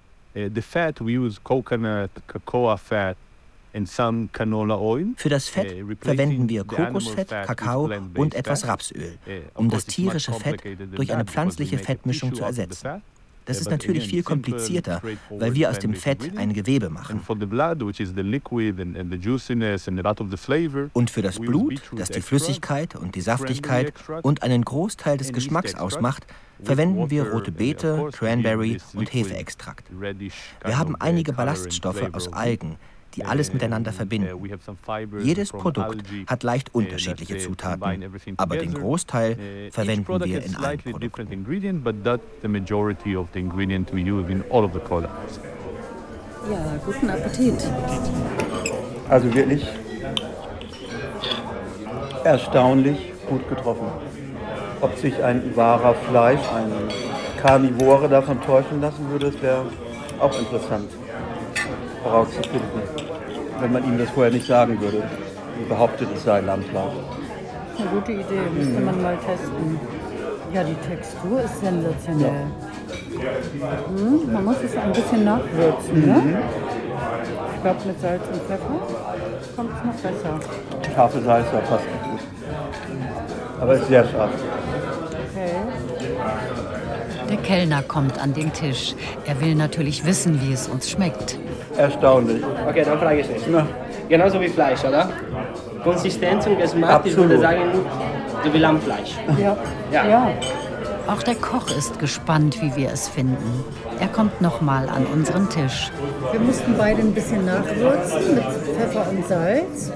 Für 5.16 5.28
das 5.28 5.48
Fett 5.48 5.76
verwenden 6.00 6.48
wir 6.48 6.64
Kokosfett, 6.64 7.28
Kakao 7.28 7.90
und 8.14 8.34
etwas 8.34 8.66
Rapsöl, 8.66 9.18
um 9.52 9.68
das 9.68 9.84
tierische 9.84 10.32
Fett 10.32 10.62
durch 10.92 11.12
eine 11.12 11.26
pflanzliche 11.26 11.76
Fettmischung 11.76 12.34
zu 12.34 12.42
ersetzen. 12.42 13.02
Das 13.44 13.60
ist 13.60 13.70
natürlich 13.70 14.08
viel 14.08 14.22
komplizierter, 14.22 15.02
weil 15.30 15.54
wir 15.54 15.70
aus 15.70 15.78
dem 15.78 15.94
Fett 15.94 16.36
ein 16.36 16.52
Gewebe 16.52 16.90
machen. 16.90 17.20
Und 20.92 21.10
für 21.10 21.22
das 21.22 21.38
Blut, 21.38 21.82
das 21.96 22.08
die 22.10 22.20
Flüssigkeit 22.20 22.96
und 22.96 23.14
die 23.14 23.20
Saftigkeit 23.20 23.92
und 24.22 24.42
einen 24.42 24.64
Großteil 24.64 25.18
des 25.18 25.32
Geschmacks 25.32 25.74
ausmacht, 25.74 26.26
verwenden 26.62 27.10
wir 27.10 27.30
rote 27.30 27.52
Beete, 27.52 28.08
Cranberry 28.12 28.78
und 28.94 29.12
Hefeextrakt. 29.12 29.90
Wir 29.90 30.78
haben 30.78 30.96
einige 30.96 31.32
Ballaststoffe 31.32 32.08
aus 32.12 32.32
Algen, 32.32 32.76
die 33.16 33.24
alles 33.24 33.52
miteinander 33.52 33.92
verbinden. 33.92 34.28
Jedes 35.20 35.50
Produkt 35.50 36.04
hat 36.26 36.42
leicht 36.42 36.74
unterschiedliche 36.74 37.38
Zutaten, 37.38 38.04
aber 38.36 38.56
den 38.56 38.74
Großteil 38.74 39.70
verwenden 39.70 40.24
wir 40.24 40.44
in 40.44 40.56
allen 40.56 40.78
Produkten. 40.78 41.46
Ja, 46.50 46.76
guten 46.84 47.08
Appetit. 47.10 47.70
Also 49.08 49.34
wirklich 49.34 49.66
erstaunlich 52.24 53.12
gut 53.28 53.48
getroffen. 53.48 53.86
Ob 54.80 54.96
sich 54.98 55.22
ein 55.22 55.56
wahrer 55.56 55.94
Fleisch, 55.94 56.40
ein 56.54 56.70
Karnivore 57.40 58.08
davon 58.08 58.40
täuschen 58.42 58.80
lassen 58.80 59.08
würde, 59.10 59.30
das 59.30 59.40
wäre 59.40 59.64
auch 60.20 60.38
interessant 60.38 60.90
herauszufinden 62.04 62.82
wenn 63.60 63.72
man 63.72 63.84
ihm 63.84 63.98
das 63.98 64.10
vorher 64.10 64.32
nicht 64.32 64.46
sagen 64.46 64.80
würde. 64.80 65.02
Und 65.58 65.68
behauptet, 65.68 66.08
es 66.14 66.24
sei 66.24 66.40
Lammfleisch. 66.40 66.92
Eine 67.78 67.88
gute 67.88 68.12
Idee, 68.12 68.42
müsste 68.54 68.80
man 68.80 69.02
mal 69.02 69.16
testen. 69.16 69.78
Ja, 70.52 70.62
die 70.62 70.74
Textur 70.74 71.40
ist 71.40 71.60
sensationell. 71.60 72.46
Ja. 73.18 73.96
Hm, 73.96 74.32
man 74.32 74.44
muss 74.44 74.56
es 74.64 74.76
ein 74.76 74.92
bisschen 74.92 75.24
nachwürzen, 75.24 76.06
ne? 76.06 76.14
mhm. 76.14 76.30
ne? 76.32 76.42
Ich 77.54 77.62
glaube, 77.62 77.80
mit 77.86 78.00
Salz 78.00 78.22
und 78.32 78.42
Pfeffer 78.42 78.58
kommt 79.56 79.70
es 79.76 79.84
noch 79.84 79.94
besser. 79.94 80.40
Scharfe 80.94 81.22
Salz, 81.22 81.46
ja, 81.52 81.60
passt 81.60 81.84
nicht 81.86 82.02
gut. 82.04 82.20
Aber 83.60 83.72
es 83.72 83.80
ist 83.80 83.88
sehr 83.88 84.04
scharf. 84.06 84.30
Okay. 85.30 85.50
Der 87.30 87.36
Kellner 87.38 87.82
kommt 87.82 88.20
an 88.20 88.34
den 88.34 88.52
Tisch. 88.52 88.94
Er 89.26 89.40
will 89.40 89.54
natürlich 89.54 90.04
wissen, 90.04 90.40
wie 90.42 90.52
es 90.52 90.68
uns 90.68 90.90
schmeckt. 90.90 91.38
Erstaunlich. 91.76 92.42
Okay, 92.68 92.82
dann 92.84 92.98
frage 92.98 93.20
ich 93.20 93.28
es. 93.28 93.42
Na. 93.50 93.66
Genauso 94.08 94.40
wie 94.40 94.48
Fleisch, 94.48 94.84
oder? 94.84 95.08
Konsistenz 95.82 96.46
und 96.46 96.58
Geschmack, 96.58 96.90
Absolut. 96.90 97.08
ich 97.08 97.16
würde 97.16 97.40
sagen, 97.40 97.60
so 98.44 98.54
wie 98.54 98.58
Lammfleisch. 98.58 99.16
Ja. 99.38 99.56
ja. 99.92 100.08
ja. 100.08 100.30
Auch 101.06 101.22
der 101.22 101.34
Koch 101.34 101.68
ist 101.76 101.98
gespannt, 101.98 102.62
wie 102.62 102.74
wir 102.76 102.90
es 102.90 103.08
finden. 103.08 103.64
Er 104.00 104.08
kommt 104.08 104.40
nochmal 104.40 104.88
an 104.88 105.04
unseren 105.06 105.48
Tisch. 105.50 105.90
Wir 106.32 106.40
mussten 106.40 106.74
beide 106.78 107.00
ein 107.00 107.12
bisschen 107.12 107.44
nachwürzen 107.44 108.34
mit 108.34 108.44
Pfeffer 108.44 109.10
und 109.10 109.26
Salz. 109.26 109.92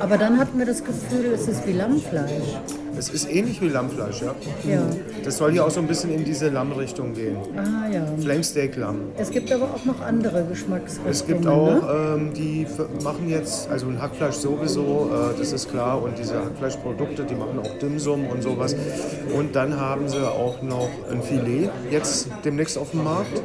Aber 0.00 0.16
dann 0.16 0.38
hatten 0.38 0.58
wir 0.58 0.66
das 0.66 0.82
Gefühl, 0.82 1.32
es 1.34 1.46
ist 1.46 1.66
wie 1.66 1.72
Lammfleisch. 1.72 2.58
Es 2.96 3.08
ist 3.08 3.30
ähnlich 3.30 3.60
wie 3.60 3.68
Lammfleisch, 3.68 4.22
ja. 4.22 4.34
Ja. 4.68 4.82
Das 5.24 5.38
soll 5.38 5.52
hier 5.52 5.64
auch 5.64 5.70
so 5.70 5.80
ein 5.80 5.86
bisschen 5.86 6.12
in 6.12 6.24
diese 6.24 6.48
Lammrichtung 6.48 7.14
gehen. 7.14 7.36
Ah 7.56 7.88
ja. 7.90 8.04
Flamesteak 8.20 8.76
Lamm. 8.76 9.12
Es 9.16 9.30
gibt 9.30 9.52
aber 9.52 9.66
auch 9.74 9.84
noch 9.84 10.00
andere 10.00 10.44
Geschmacksrichtungen. 10.44 11.10
Es 11.10 11.26
gibt 11.26 11.46
auch, 11.46 11.70
ne? 11.70 12.16
ähm, 12.16 12.34
die 12.34 12.66
machen 13.02 13.28
jetzt, 13.28 13.70
also 13.70 13.86
ein 13.86 14.00
Hackfleisch 14.00 14.36
sowieso, 14.36 15.10
äh, 15.12 15.38
das 15.38 15.52
ist 15.52 15.70
klar. 15.70 16.02
Und 16.02 16.18
diese 16.18 16.34
Hackfleischprodukte, 16.34 17.24
die 17.24 17.34
machen 17.34 17.58
auch 17.58 17.78
Dimsum 17.78 18.26
und 18.26 18.42
sowas. 18.42 18.74
Und 19.34 19.54
dann 19.54 19.78
haben 19.78 20.08
sie 20.08 20.20
auch 20.26 20.60
noch 20.62 20.90
ein 21.10 21.22
Filet 21.22 21.70
jetzt 21.90 22.28
demnächst 22.44 22.76
auf 22.76 22.90
dem 22.90 23.04
Markt. 23.04 23.42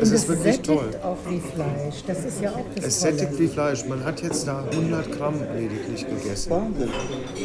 Es 0.00 0.10
ist 0.10 0.28
wirklich 0.28 0.60
toll. 0.60 0.90
auch 1.02 1.16
wie 1.28 1.40
Fleisch. 1.40 2.02
Das 2.06 2.24
ist 2.24 2.40
ja 2.40 2.50
auch 2.50 2.64
das 2.74 2.84
Es 2.84 3.00
sättigt 3.00 3.38
wie 3.38 3.48
Fleisch. 3.48 3.84
Man 3.86 4.04
hat 4.04 4.22
jetzt 4.22 4.46
da 4.46 4.64
100 4.70 5.12
Gramm 5.12 5.34
lediglich 5.56 6.06
gegessen. 6.06 6.52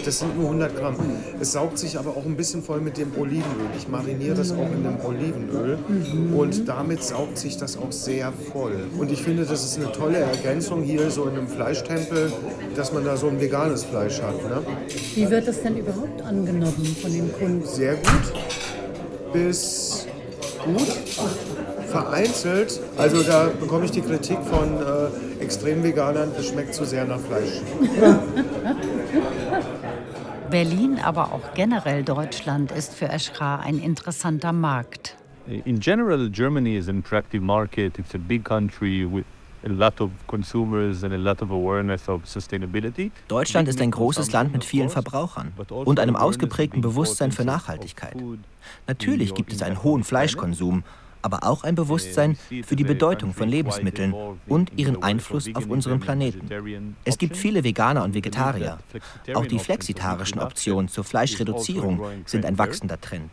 Das 0.03 0.19
sind 0.19 0.37
nur 0.37 0.45
100 0.45 0.75
Gramm. 0.75 0.95
Es 1.39 1.53
saugt 1.53 1.77
sich 1.77 1.97
aber 1.97 2.11
auch 2.11 2.25
ein 2.25 2.35
bisschen 2.35 2.63
voll 2.63 2.81
mit 2.81 2.97
dem 2.97 3.11
Olivenöl. 3.17 3.69
Ich 3.77 3.87
mariniere 3.87 4.35
das 4.35 4.51
auch 4.51 4.71
in 4.71 4.83
dem 4.83 4.97
Olivenöl 5.05 5.77
mhm. 5.87 6.33
und 6.35 6.67
damit 6.67 7.03
saugt 7.03 7.37
sich 7.37 7.57
das 7.57 7.77
auch 7.77 7.91
sehr 7.91 8.33
voll. 8.51 8.75
Und 8.97 9.11
ich 9.11 9.21
finde, 9.21 9.45
das 9.45 9.63
ist 9.63 9.77
eine 9.77 9.91
tolle 9.91 10.17
Ergänzung 10.17 10.83
hier 10.83 11.09
so 11.11 11.25
in 11.25 11.37
einem 11.37 11.47
Fleischtempel, 11.47 12.31
dass 12.75 12.93
man 12.93 13.05
da 13.05 13.17
so 13.17 13.27
ein 13.27 13.39
veganes 13.39 13.83
Fleisch 13.83 14.21
hat. 14.21 14.35
Ne? 14.43 14.61
Wie 15.15 15.29
wird 15.29 15.47
das 15.47 15.61
denn 15.61 15.77
überhaupt 15.77 16.21
angenommen 16.21 16.95
von 17.01 17.11
den 17.11 17.31
Kunden? 17.33 17.65
Sehr 17.65 17.95
gut 17.95 18.33
bis 19.33 20.07
gut 20.63 20.87
vereinzelt, 21.89 22.79
also 22.98 23.24
da 23.24 23.50
bekomme 23.60 23.86
ich 23.86 23.91
die 23.91 24.01
Kritik 24.01 24.39
von 24.43 24.77
äh, 24.77 25.43
Extremveganern, 25.43 26.31
es 26.38 26.48
schmeckt 26.48 26.74
zu 26.74 26.86
sehr 26.86 27.05
nach 27.05 27.19
Fleisch. 27.19 27.62
Berlin, 30.50 31.00
aber 31.03 31.34
auch 31.34 31.53
generell 31.53 32.03
Deutschland 32.03 32.72
ist 32.72 32.96
für 32.96 33.08
Eschra 33.10 33.58
ein 33.58 33.79
interessanter 33.79 34.51
Markt. 34.51 35.15
In 35.65 35.79
general, 35.79 36.29
Germany 36.29 36.77
is 36.77 36.89
an 36.89 37.00
attractive 37.00 37.43
market. 37.43 37.98
It's 37.98 38.13
a 38.13 38.19
big 38.19 38.43
country 38.43 39.08
with 39.10 39.25
Deutschland 43.27 43.67
ist 43.67 43.81
ein 43.81 43.91
großes 43.91 44.31
Land 44.31 44.53
mit 44.53 44.63
vielen 44.63 44.89
Verbrauchern 44.89 45.51
also 45.58 45.75
und 45.75 46.00
einem 46.00 46.15
ausgeprägten 46.15 46.81
Bewusstsein 46.81 47.34
für 47.34 47.43
Nachhaltigkeit. 47.43 48.15
Natürlich 48.88 49.34
gibt 49.34 49.51
es 49.51 49.62
einen 49.62 49.84
hohen 49.84 50.05
Fleischkonsum, 50.05 50.84
aber 51.21 51.43
auch 51.43 51.63
ein 51.63 51.75
Bewusstsein 51.75 52.38
für 52.63 52.75
die 52.75 52.83
Bedeutung 52.83 53.33
von 53.33 53.49
Lebensmitteln 53.49 54.13
und 54.47 54.71
ihren 54.77 55.03
Einfluss 55.03 55.49
auf 55.53 55.67
unseren 55.67 55.99
Planeten. 55.99 56.95
Es 57.03 57.17
gibt 57.17 57.38
viele 57.38 57.63
Veganer 57.63 58.03
und 58.03 58.13
Vegetarier. 58.13 58.79
Auch 59.33 59.45
die 59.45 59.59
flexitarischen 59.59 60.39
Optionen 60.39 60.88
zur 60.88 61.03
Fleischreduzierung 61.03 62.01
sind 62.25 62.45
ein 62.45 62.57
wachsender 62.57 62.99
Trend. 62.99 63.31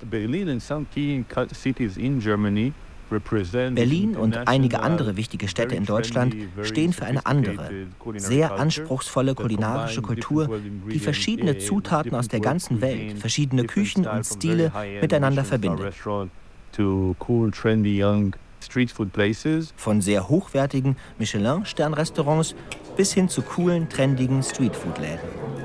Berlin 3.09 4.17
und 4.17 4.37
einige 4.49 4.81
andere 4.81 5.17
wichtige 5.17 5.47
Städte 5.47 5.77
in 5.77 5.85
Deutschland 5.85 6.35
stehen 6.63 6.93
für 6.93 7.07
eine 7.07 7.25
andere, 7.25 7.71
sehr 8.17 8.55
anspruchsvolle 8.55 9.35
kulinarische 9.35 10.03
Kultur, 10.03 10.61
die 10.91 10.99
verschiedene 10.99 11.59
Zutaten 11.59 12.15
aus 12.15 12.29
der 12.29 12.41
ganzen 12.41 12.81
Welt, 12.81 13.19
verschiedene 13.19 13.65
Küchen 13.65 14.07
und 14.07 14.25
Stile 14.25 14.73
miteinander 15.01 15.45
verbindet 15.45 15.95
to 16.77 17.17
cool, 17.27 17.51
trendy, 17.51 17.97
young 17.97 18.35
street 18.61 18.91
food 18.91 19.13
places. 19.13 19.73
Von 19.77 20.01
sehr 20.01 20.29
hochwertigen 20.29 20.97
Michelin-Sternrestaurants 21.19 22.55
bis 22.97 23.13
hin 23.13 23.29
zu 23.29 23.43
coolen, 23.43 23.89
trendigen 23.89 24.43
Streetfood-Läden. 24.43 25.57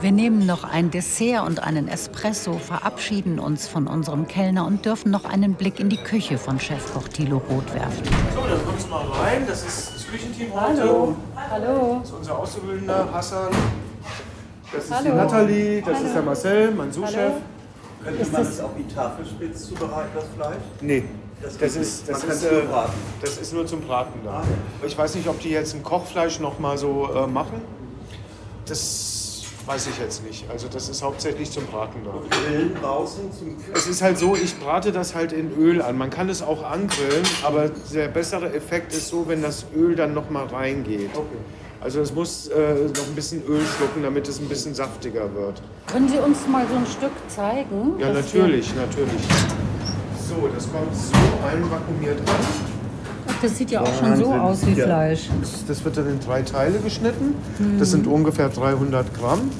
Wir 0.00 0.12
nehmen 0.12 0.46
noch 0.46 0.64
ein 0.64 0.90
Dessert 0.90 1.46
und 1.46 1.62
einen 1.62 1.86
Espresso, 1.86 2.54
verabschieden 2.54 3.38
uns 3.38 3.68
von 3.68 3.86
unserem 3.86 4.26
Kellner 4.26 4.66
und 4.66 4.86
dürfen 4.86 5.10
noch 5.10 5.26
einen 5.26 5.54
Blick 5.54 5.78
in 5.78 5.90
die 5.90 5.98
Küche 5.98 6.38
von 6.38 6.58
Chefkoch 6.58 7.08
Thilo 7.08 7.36
Roth 7.50 7.74
werfen. 7.74 8.04
So, 8.34 8.40
dann 8.48 8.64
kommst 8.64 8.86
du 8.86 8.90
mal 8.90 9.04
rein. 9.06 9.44
Das 9.46 9.62
ist 9.62 9.94
das 9.94 10.06
Küchenteam 10.06 10.54
heute. 10.54 10.80
Hallo. 10.80 11.16
Hallo. 11.36 11.98
Das 12.00 12.08
ist 12.08 12.16
unser 12.16 12.38
Auszubildender 12.38 13.12
Hassan. 13.12 13.50
Das 14.72 14.84
ist 14.84 14.90
Hallo. 14.90 15.10
die 15.10 15.16
Nathalie. 15.16 15.82
Das 15.82 16.00
ist 16.00 16.14
der 16.14 16.22
Marcel, 16.22 16.70
mein 16.70 16.92
Sous-Chef. 16.92 17.32
Könnte 18.04 18.24
man 18.30 18.44
das 18.44 18.60
auch 18.60 18.70
wie 18.76 18.94
Tafelspitz 18.94 19.68
zubereiten, 19.68 20.10
das 20.14 20.24
Fleisch? 20.36 20.62
Nee. 20.80 21.04
Das 21.42 21.56
Das 21.56 21.76
ist, 21.76 22.08
das, 22.08 22.22
ist, 22.24 22.44
äh, 22.44 22.62
das 23.22 23.38
ist 23.38 23.52
nur 23.54 23.66
zum 23.66 23.80
Braten 23.80 24.20
da. 24.24 24.40
Ah. 24.40 24.44
Ich 24.86 24.96
weiß 24.96 25.14
nicht, 25.14 25.26
ob 25.26 25.40
die 25.40 25.50
jetzt 25.50 25.74
ein 25.74 25.82
Kochfleisch 25.82 26.38
noch 26.38 26.58
mal 26.58 26.76
so 26.76 27.08
äh, 27.14 27.26
machen. 27.26 27.62
Das 28.66 29.42
weiß 29.64 29.86
ich 29.88 29.98
jetzt 29.98 30.24
nicht. 30.24 30.50
Also 30.50 30.68
das 30.68 30.88
ist 30.88 31.02
hauptsächlich 31.02 31.50
zum 31.50 31.64
Braten 31.66 32.00
da. 32.04 32.12
Grillen 32.36 32.74
draußen 32.74 33.32
zum 33.32 33.56
Es 33.72 33.86
ist 33.86 34.02
halt 34.02 34.18
so, 34.18 34.36
ich 34.36 34.58
brate 34.58 34.92
das 34.92 35.14
halt 35.14 35.32
in 35.32 35.56
Öl 35.56 35.80
an. 35.80 35.96
Man 35.96 36.10
kann 36.10 36.28
es 36.28 36.42
auch 36.42 36.62
angrillen, 36.62 37.24
aber 37.42 37.70
der 37.92 38.08
bessere 38.08 38.52
Effekt 38.52 38.92
ist 38.92 39.08
so, 39.08 39.26
wenn 39.28 39.42
das 39.42 39.66
Öl 39.74 39.94
dann 39.96 40.12
noch 40.12 40.28
mal 40.28 40.46
reingeht. 40.46 41.10
Also 41.80 42.00
es 42.00 42.12
muss 42.14 42.48
äh, 42.48 42.74
noch 42.94 43.06
ein 43.08 43.14
bisschen 43.14 43.42
Öl 43.46 43.60
schlucken, 43.76 44.02
damit 44.02 44.28
es 44.28 44.38
ein 44.38 44.48
bisschen 44.48 44.74
saftiger 44.74 45.32
wird. 45.34 45.62
Können 45.86 46.08
Sie 46.08 46.18
uns 46.18 46.38
mal 46.46 46.66
so 46.68 46.76
ein 46.76 46.86
Stück 46.86 47.12
zeigen? 47.28 47.98
Ja, 47.98 48.12
natürlich, 48.12 48.74
natürlich. 48.74 49.22
So, 50.28 50.46
das 50.54 50.70
kommt 50.70 50.94
so 50.94 51.46
einvakuumiert 51.48 52.20
an. 52.20 52.26
Ach, 53.28 53.34
Das 53.42 53.56
sieht 53.56 53.70
ja 53.70 53.80
auch 53.80 53.86
schon 53.98 54.14
so 54.16 54.28
Wahnsinn. 54.28 54.40
aus 54.40 54.66
wie 54.66 54.72
Ja. 54.78 54.84
Fleisch. 54.84 55.28
Das- 55.40 55.64
Das 55.66 55.84
wird 55.84 55.96
dann 55.96 56.08
in 56.10 56.20
drei 56.20 56.42
Teile 56.42 56.78
geschnitten. 56.80 57.34
Das 57.78 57.90
sind 57.92 58.06
ungefähr 58.06 58.50
300 58.50 59.14
Gramm. 59.14 59.50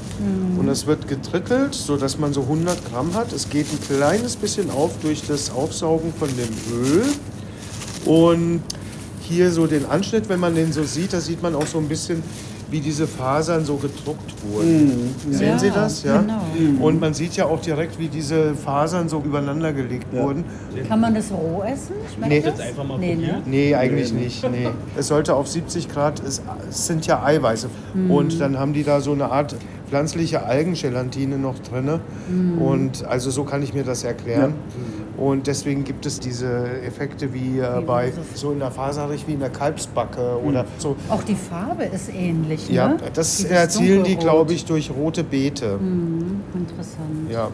Und 0.59 0.67
das 0.67 0.87
wird 0.87 1.09
getrickelt, 1.09 1.73
sodass 1.75 2.19
man 2.19 2.35
so 2.35 2.43
100 2.47 2.85
Gramm 2.91 3.15
hat. 3.15 3.33
Es 3.33 3.49
geht 3.49 3.67
ein 3.73 3.81
kleines 3.81 4.37
bisschen 4.37 4.71
auf 4.71 4.91
durch 5.01 5.23
das 5.27 5.51
Aufsaugen 5.51 6.13
von 6.13 6.29
dem 6.29 6.55
Öl. 6.79 7.05
Und 8.05 8.61
hier 9.31 9.51
so 9.51 9.67
den 9.67 9.87
Anschnitt, 9.87 10.29
wenn 10.29 10.41
man 10.41 10.55
den 10.55 10.73
so 10.73 10.83
sieht, 10.85 11.13
da 11.13 11.21
sieht 11.21 11.43
man 11.43 11.55
auch 11.55 11.67
so 11.67 11.79
ein 11.79 11.89
bisschen, 11.89 12.23
wie 12.71 12.81
diese 12.81 13.07
Fasern 13.07 13.65
so 13.65 13.77
gedruckt 13.77 14.33
wurden. 14.45 15.13
Sehen 15.31 15.49
Ja, 15.49 15.59
Sie 15.59 15.71
das? 15.71 16.03
Ja. 16.05 16.21
genau. 16.21 16.41
Und 16.85 17.01
man 17.01 17.15
sieht 17.15 17.35
ja 17.37 17.47
auch 17.47 17.61
direkt, 17.61 17.99
wie 17.99 18.09
diese 18.09 18.55
Fasern 18.55 19.09
so 19.09 19.21
übereinander 19.25 19.73
gelegt 19.73 20.07
wurden. 20.13 20.45
Kann 20.89 21.01
man 21.01 21.15
das 21.15 21.33
roh 21.33 21.63
essen? 21.65 21.95
Schmeckt 22.15 22.31
Nee. 22.33 22.41
das? 22.43 22.61
einfach 22.61 22.85
mal 22.85 22.99
nee, 22.99 23.17
ne? 23.17 23.43
Nee, 23.45 23.75
eigentlich 23.75 24.13
nicht. 24.13 24.49
Nee. 24.51 24.69
Es 24.97 25.09
sollte 25.09 25.35
auf 25.35 25.49
70 25.49 25.89
Grad, 25.89 26.21
es, 26.25 26.43
es 26.69 26.87
sind 26.87 27.07
ja 27.07 27.23
Eiweiße. 27.25 27.69
Und 28.09 28.41
dann 28.41 28.57
haben 28.59 28.73
die 28.73 28.85
da 28.85 29.01
so 29.01 29.13
eine 29.13 29.31
Art 29.33 29.57
pflanzliche 29.91 30.45
Algengelatine 30.45 31.37
noch 31.37 31.59
drin. 31.59 32.01
Und 32.59 33.05
also 33.05 33.31
so 33.31 33.45
kann 33.45 33.63
ich 33.63 33.75
mir 33.75 33.83
das 33.85 34.05
erklären. 34.05 34.55
Und 35.17 35.49
deswegen 35.49 35.85
gibt 35.85 36.07
es 36.07 36.19
diese 36.21 36.81
Effekte 36.83 37.35
wie 37.35 37.59
äh, 37.59 37.83
bei 37.87 38.11
so 38.35 38.53
in 38.53 38.59
der 38.59 38.71
Faserich 38.71 39.27
wie 39.29 39.35
in 39.35 39.41
der 39.41 39.51
Kalbsbacke 39.51 40.41
oder 40.43 40.65
so. 40.79 40.97
Auch 41.11 41.23
die 41.25 41.35
Farbe 41.35 41.85
ist 41.85 42.09
ähnlich, 42.15 42.71
Ja, 42.71 42.89
ne? 42.89 42.97
das 43.13 43.37
Dieses 43.37 43.51
erzielen 43.51 44.05
die, 44.05 44.17
glaube 44.17 44.55
ich, 44.55 44.65
durch 44.65 44.91
rote 44.91 45.23
Beete. 45.23 45.79
Interessant. 46.55 47.31
Ja. 47.31 47.49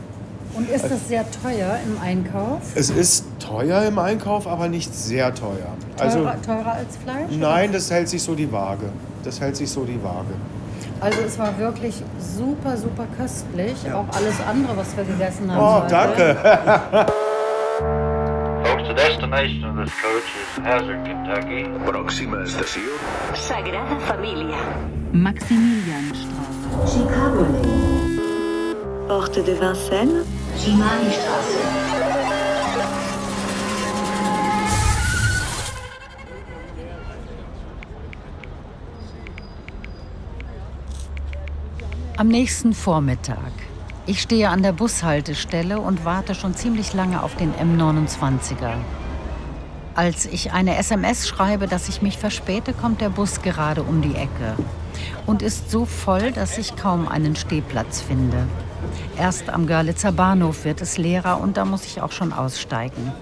Und 0.55 0.71
ist 0.71 0.85
das 0.85 1.09
sehr 1.09 1.25
teuer 1.43 1.78
im 1.85 2.00
Einkauf? 2.00 2.61
Es 2.76 2.90
ist 2.90 3.25
teuer 3.40 3.83
im 3.83 3.99
Einkauf, 3.99 4.47
aber 4.47 4.69
nicht 4.69 4.95
sehr 4.95 5.35
teuer. 5.35 5.75
Also 5.99 6.21
Teurer, 6.21 6.43
teurer 6.43 6.73
als 6.75 6.97
Fleisch? 7.02 7.37
nein, 7.38 7.73
das 7.73 7.90
hält 7.90 8.09
sich 8.09 8.23
so 8.23 8.35
die 8.35 8.50
Waage. 8.52 8.87
Das 9.25 9.40
hält 9.40 9.57
sich 9.57 9.69
so 9.71 9.85
die 9.85 10.00
Waage. 10.02 10.35
Also 11.00 11.21
es 11.23 11.38
war 11.38 11.57
wirklich 11.59 12.03
super, 12.19 12.76
super 12.76 13.07
köstlich. 13.17 13.75
Auch 13.93 14.07
alles 14.17 14.35
andere, 14.49 14.76
was 14.76 14.97
wir 14.97 15.05
gegessen 15.05 15.53
haben. 15.53 15.61
Oh, 15.62 15.83
heute. 15.83 15.91
danke. 15.91 16.37
Folks, 18.65 18.88
the 18.88 18.95
destination 18.95 19.65
of 19.65 19.76
this 19.76 19.93
coach 20.00 20.25
is 20.41 20.65
Hazard, 20.65 21.05
Kentucky. 21.05 21.69
Próxima 21.85 22.43
estación. 22.43 22.88
Sagrada 23.35 23.99
Familia. 24.09 24.57
Maximilianstraße. 25.12 26.87
Chicago 26.87 27.43
Lane. 27.43 28.21
Porte 29.07 29.43
de 29.43 29.55
Vincennes. 29.55 30.26
Chimani-Straße. 30.59 31.75
Am 42.19 42.29
nächsten 42.29 42.73
Vormittag. 42.73 43.52
Ich 44.07 44.23
stehe 44.23 44.49
an 44.49 44.63
der 44.63 44.73
Bushaltestelle 44.73 45.79
und 45.79 46.07
warte 46.07 46.35
schon 46.35 46.55
ziemlich 46.55 46.95
lange 46.95 47.23
auf 47.23 47.37
den 47.37 47.52
M29er. 47.52 48.73
Als 49.95 50.25
ich 50.25 50.50
eine 50.50 50.79
SMS 50.79 51.29
schreibe, 51.29 51.67
dass 51.67 51.91
ich 51.91 52.00
mich 52.00 52.17
verspäte, 52.17 52.73
kommt 52.73 53.02
der 53.02 53.11
Bus 53.11 53.43
gerade 53.43 53.83
um 53.83 54.00
die 54.00 54.15
Ecke 54.15 54.57
und 55.26 55.43
ist 55.43 55.71
so 55.71 55.85
voll, 55.85 56.33
dass 56.33 56.57
ich 56.57 56.75
kaum 56.76 57.07
einen 57.07 57.37
Stehplatz 57.37 58.00
finde. 58.00 58.47
Erst 59.19 59.50
am 59.50 59.67
Görlitzer 59.67 60.13
Bahnhof 60.13 60.65
wird 60.65 60.81
es 60.81 60.97
leerer 60.97 61.39
und 61.39 61.59
da 61.59 61.67
muss 61.67 61.85
ich 61.85 62.00
auch 62.00 62.13
schon 62.13 62.33
aussteigen. 62.33 63.13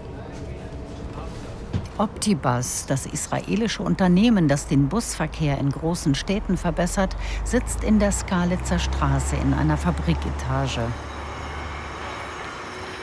Optibus, 1.97 2.87
das 2.87 3.07
israelische 3.07 3.83
Unternehmen, 3.83 4.49
das 4.49 4.67
den 4.67 4.89
Busverkehr 4.89 5.59
in 5.59 5.71
großen 5.71 6.15
Städten 6.15 6.57
verbessert, 6.57 7.17
sitzt 7.45 7.85
in 7.85 8.01
der 8.01 8.11
Skalitzer 8.11 8.79
Straße 8.81 9.37
in 9.37 9.55
einer 9.55 9.77
Fabriketage. 9.77 10.81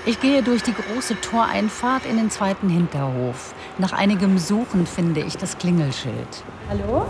Ich 0.05 0.19
gehe 0.19 0.43
durch 0.43 0.63
die 0.63 0.73
große 0.73 1.21
Toreinfahrt 1.21 2.05
in 2.05 2.17
den 2.17 2.29
zweiten 2.29 2.69
Hinterhof. 2.69 3.53
Nach 3.77 3.93
einigem 3.93 4.37
Suchen 4.37 4.85
finde 4.85 5.21
ich 5.21 5.37
das 5.37 5.57
Klingelschild. 5.57 6.43
Hallo? 6.69 7.05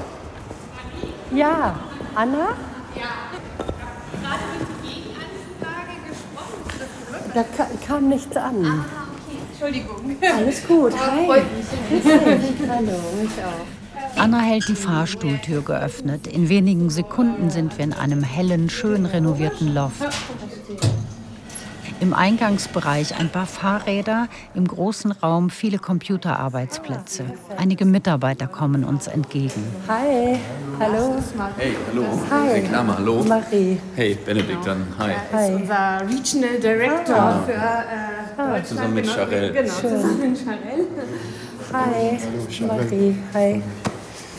Ja, 1.34 1.80
Anna? 2.14 2.50
Da 7.34 7.44
ka 7.44 7.68
kam 7.88 8.10
nichts 8.10 8.36
an. 8.36 8.86
Entschuldigung. 9.62 10.18
Alles 10.36 10.68
gut. 10.68 10.94
Hi. 10.94 11.26
Freut 11.26 11.44
mich. 11.56 12.70
Hallo, 12.70 13.00
mich 13.22 13.32
auch. 13.44 14.20
Anna 14.22 14.40
hält 14.40 14.68
die 14.68 14.76
Fahrstuhltür 14.76 15.62
geöffnet. 15.62 16.26
In 16.28 16.50
wenigen 16.50 16.90
Sekunden 16.90 17.52
sind 17.52 17.78
wir 17.78 17.86
in 17.86 17.94
einem 17.94 18.24
hellen, 18.24 18.70
schön 18.72 19.06
renovierten 19.06 19.74
Loft. 19.74 20.04
Im 22.00 22.16
Eingangsbereich 22.16 23.20
ein 23.20 23.30
paar 23.30 23.46
Fahrräder, 23.46 24.28
im 24.56 24.68
großen 24.68 25.12
Raum 25.12 25.52
viele 25.52 25.78
Computerarbeitsplätze. 25.78 27.26
Einige 27.58 27.86
Mitarbeiter 27.86 28.48
kommen 28.48 28.84
uns 28.84 29.06
entgegen. 29.06 29.64
Hi. 29.88 30.40
Hallo. 30.80 31.18
Hey, 31.58 31.76
hallo. 31.92 32.06
Hi. 32.32 32.48
Hey, 32.50 32.64
Kramer, 32.64 32.98
hallo. 32.98 33.24
Marie. 33.24 33.80
Hey, 33.96 34.18
Benedikt, 34.26 34.66
dann 34.66 34.88
hi. 34.98 35.12
Er 35.32 35.48
ist 35.48 35.62
unser 35.62 36.02
Regional 36.10 36.60
Director 36.60 37.16
Ah. 37.16 37.44
für 37.46 37.52
äh, 37.54 38.21
Deutschland. 38.48 38.68
Zusammen 38.68 38.94
mit 38.94 39.04
genau, 39.04 39.16
Charel. 39.16 39.52
Genau, 39.54 39.74
Schön. 39.74 39.90
zusammen 40.02 40.20
mit 40.32 40.40
Charel. 40.40 40.88
Hi. 41.74 42.66
Marie. 42.68 43.16
Hi. 43.34 43.54
Hi, 43.54 43.62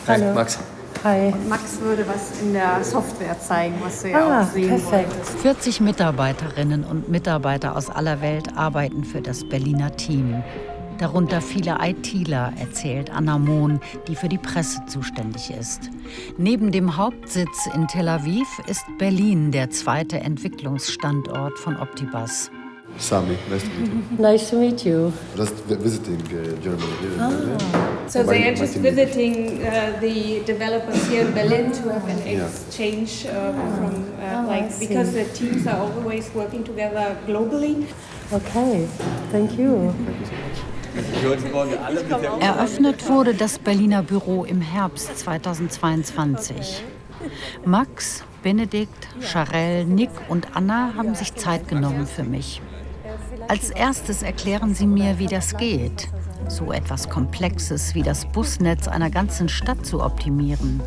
Hallo. 0.06 0.34
Max. 0.34 0.58
Hi. 1.04 1.32
Max 1.48 1.80
würde 1.80 2.06
was 2.06 2.40
in 2.42 2.52
der 2.52 2.84
Software 2.84 3.38
zeigen, 3.40 3.74
was 3.82 4.02
du 4.02 4.10
ja 4.10 4.18
Ah, 4.18 4.42
auch 4.42 4.46
sehen 4.52 4.68
perfekt. 4.68 5.08
wolltest. 5.16 5.38
40 5.40 5.80
Mitarbeiterinnen 5.80 6.84
und 6.84 7.08
Mitarbeiter 7.08 7.76
aus 7.76 7.90
aller 7.90 8.20
Welt 8.20 8.56
arbeiten 8.56 9.02
für 9.04 9.20
das 9.20 9.44
Berliner 9.48 9.96
Team. 9.96 10.42
Darunter 10.98 11.40
viele 11.40 11.78
ITler, 11.82 12.52
erzählt 12.60 13.10
Anna 13.12 13.36
Mohn, 13.38 13.80
die 14.06 14.14
für 14.14 14.28
die 14.28 14.38
Presse 14.38 14.80
zuständig 14.86 15.50
ist. 15.50 15.90
Neben 16.36 16.70
dem 16.70 16.96
Hauptsitz 16.96 17.66
in 17.74 17.88
Tel 17.88 18.08
Aviv 18.08 18.46
ist 18.68 18.84
Berlin 18.98 19.50
der 19.50 19.70
zweite 19.70 20.20
Entwicklungsstandort 20.20 21.58
von 21.58 21.76
Optibus. 21.76 22.50
Sami, 22.98 23.36
nice 23.50 23.64
to 23.64 23.70
meet 23.80 23.90
you. 23.90 24.18
Nice 24.18 24.50
to 24.50 24.56
meet 24.56 24.84
you. 24.86 25.12
Just 25.36 25.54
vi- 25.66 25.76
visiting 25.76 26.20
uh, 26.20 26.60
Germany 26.62 26.92
Ah. 27.18 27.28
Berlin. 27.30 27.58
So 28.08 28.22
they 28.22 28.48
are 28.48 28.54
just 28.54 28.76
visiting 28.76 29.34
uh, 29.64 29.98
the 30.00 30.42
developers 30.46 31.00
here 31.08 31.22
in 31.26 31.32
Berlin 31.34 31.72
to 31.72 31.82
have 31.90 32.06
an 32.08 32.18
Yeah. 32.26 32.46
exchange 32.46 33.26
uh, 33.26 33.52
from 33.76 33.94
uh, 34.20 34.44
Oh, 34.44 34.48
like 34.48 34.64
I 34.64 34.68
see. 34.70 34.86
because 34.86 35.12
the 35.14 35.24
teams 35.34 35.66
are 35.66 35.80
always 35.80 36.30
working 36.34 36.62
together 36.64 37.16
globally. 37.26 37.86
Okay, 38.32 38.86
thank 39.32 39.58
you. 39.58 39.92
Eröffnet 42.40 43.08
wurde 43.08 43.34
das 43.34 43.58
Berliner 43.58 44.02
Büro 44.02 44.44
im 44.44 44.60
Herbst 44.60 45.18
2022. 45.18 46.84
Max, 47.64 48.22
Benedikt, 48.42 49.08
Charel, 49.20 49.86
Nick 49.86 50.10
und 50.28 50.48
Anna 50.54 50.92
haben 50.96 51.14
sich 51.14 51.34
Zeit 51.34 51.66
genommen 51.68 52.06
für 52.06 52.24
mich. 52.24 52.60
Als 53.48 53.70
erstes 53.70 54.22
erklären 54.22 54.74
sie 54.74 54.86
mir, 54.86 55.18
wie 55.18 55.26
das 55.26 55.56
geht, 55.56 56.08
so 56.48 56.72
etwas 56.72 57.08
Komplexes 57.08 57.94
wie 57.94 58.02
das 58.02 58.26
Busnetz 58.26 58.88
einer 58.88 59.10
ganzen 59.10 59.48
Stadt 59.48 59.84
zu 59.84 60.02
optimieren. 60.02 60.82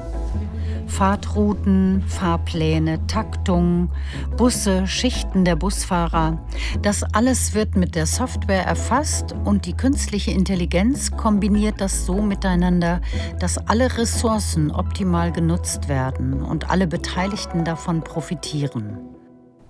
Fahrtrouten, 0.88 2.04
Fahrpläne, 2.08 3.06
Taktung, 3.08 3.90
Busse, 4.38 4.88
Schichten 4.88 5.44
der 5.44 5.56
Busfahrer. 5.56 6.40
Das 6.82 7.04
alles 7.04 7.54
wird 7.54 7.76
mit 7.76 7.96
der 7.96 8.06
Software 8.06 8.66
erfasst 8.66 9.36
und 9.44 9.66
die 9.66 9.74
künstliche 9.74 10.32
Intelligenz 10.32 11.12
kombiniert 11.12 11.82
das 11.82 12.06
so 12.06 12.22
miteinander, 12.22 13.02
dass 13.40 13.58
alle 13.58 13.98
Ressourcen 13.98 14.72
optimal 14.72 15.32
genutzt 15.32 15.90
werden 15.90 16.42
und 16.42 16.70
alle 16.70 16.88
Beteiligten 16.88 17.66
davon 17.66 18.04
profitieren. 18.04 19.15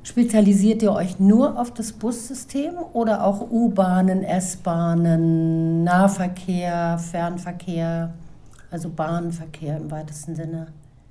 Spezialisiert 0.05 0.83
ihr 0.83 0.91
euch 0.91 1.19
nur 1.19 1.59
auf 1.59 1.73
das 1.73 1.91
Bussystem 1.91 2.75
oder 2.93 3.23
auch 3.23 3.49
U-Bahnen, 3.49 4.21
S-Bahnen, 4.21 5.83
Nahverkehr, 5.83 6.99
Fernverkehr, 6.99 8.13
also 8.69 8.89
Bahnverkehr 8.89 9.77
im 9.77 9.89
weitesten 9.89 10.35
Sinne? 10.35 10.67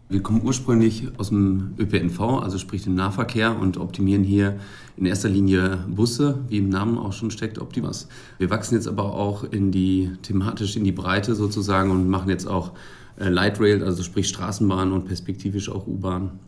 Wir 0.08 0.22
kommen 0.22 0.42
ursprünglich 0.44 1.08
aus 1.18 1.30
dem 1.30 1.74
ÖPNV, 1.76 2.20
also 2.20 2.56
sprich 2.56 2.84
dem 2.84 2.94
Nahverkehr 2.94 3.58
und 3.58 3.78
optimieren 3.78 4.22
hier 4.22 4.60
in 4.96 5.06
erster 5.06 5.28
Linie 5.28 5.78
Busse, 5.88 6.38
wie 6.46 6.58
im 6.58 6.68
Namen 6.68 6.96
auch 6.96 7.12
schon 7.12 7.32
steckt, 7.32 7.58
Optimas. 7.58 8.06
Wir 8.38 8.48
wachsen 8.48 8.76
jetzt 8.76 8.86
aber 8.86 9.12
auch 9.12 9.42
in 9.42 9.72
die 9.72 10.12
thematisch 10.22 10.76
in 10.76 10.84
die 10.84 10.92
Breite 10.92 11.34
sozusagen 11.34 11.90
und 11.90 12.08
machen 12.08 12.30
jetzt 12.30 12.46
auch 12.46 12.70
äh, 13.18 13.28
Light 13.28 13.58
Rail, 13.58 13.82
also 13.82 14.04
sprich 14.04 14.28
Straßenbahn 14.28 14.92
und 14.92 15.06
perspektivisch 15.06 15.68
auch 15.68 15.88
U-Bahn 15.88 16.38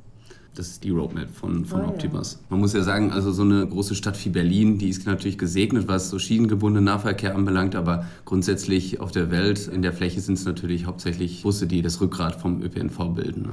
das 0.59 0.69
ist 0.69 0.85
die 0.85 0.91
Roadmap 0.91 1.29
von, 1.35 1.65
von 1.65 1.83
oh, 1.83 1.89
Optimus. 1.89 2.33
Ja. 2.33 2.39
Man 2.51 2.61
muss 2.61 2.73
ja 2.73 2.83
sagen, 2.83 3.13
also 3.13 3.31
so 3.33 3.43
eine 3.43 3.67
große 3.67 3.95
Stadt 3.95 4.23
wie 4.25 4.31
Berlin, 4.31 4.79
die 4.79 4.89
ist 4.89 5.07
natürlich 5.07 5.39
gesegnet, 5.39 5.89
was 5.89 6.11
so 6.11 6.19
schienengebundenen 6.19 6.85
Nahverkehr 6.85 7.35
anbelangt, 7.35 7.75
aber 7.75 8.07
grundsätzlich 8.25 9.01
auf 9.01 9.13
der 9.13 9.31
Welt, 9.31 9.69
in 9.69 9.83
der 9.83 9.93
Fläche 9.93 10.21
sind 10.21 10.39
es 10.39 10.45
natürlich 10.45 10.87
hauptsächlich 10.87 11.43
Busse, 11.43 11.67
die 11.67 11.83
das 11.83 12.01
Rückgrat 12.01 12.41
vom 12.41 12.63
ÖPNV 12.63 13.15
bilden. 13.15 13.43
Ne? 13.43 13.51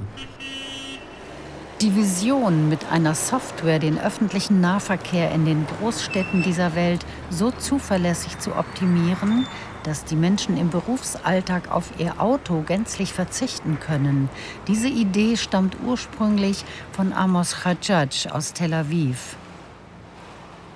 Die 1.80 1.94
Vision, 1.94 2.68
mit 2.68 2.90
einer 2.90 3.14
Software 3.14 3.78
den 3.78 3.98
öffentlichen 3.98 4.60
Nahverkehr 4.60 5.32
in 5.32 5.44
den 5.44 5.66
Großstädten 5.66 6.42
dieser 6.42 6.74
Welt 6.74 7.04
so 7.30 7.50
zuverlässig 7.50 8.38
zu 8.38 8.56
optimieren, 8.56 9.46
dass 9.84 10.04
die 10.04 10.16
Menschen 10.16 10.56
im 10.56 10.70
Berufsalltag 10.70 11.70
auf 11.70 11.92
ihr 11.98 12.20
Auto 12.20 12.62
gänzlich 12.62 13.12
verzichten 13.12 13.78
können. 13.78 14.28
Diese 14.66 14.88
Idee 14.88 15.36
stammt 15.36 15.76
ursprünglich 15.86 16.64
von 16.92 17.12
Amos 17.12 17.64
Hajjaj 17.64 18.30
aus 18.32 18.52
Tel 18.52 18.74
Aviv. 18.74 19.36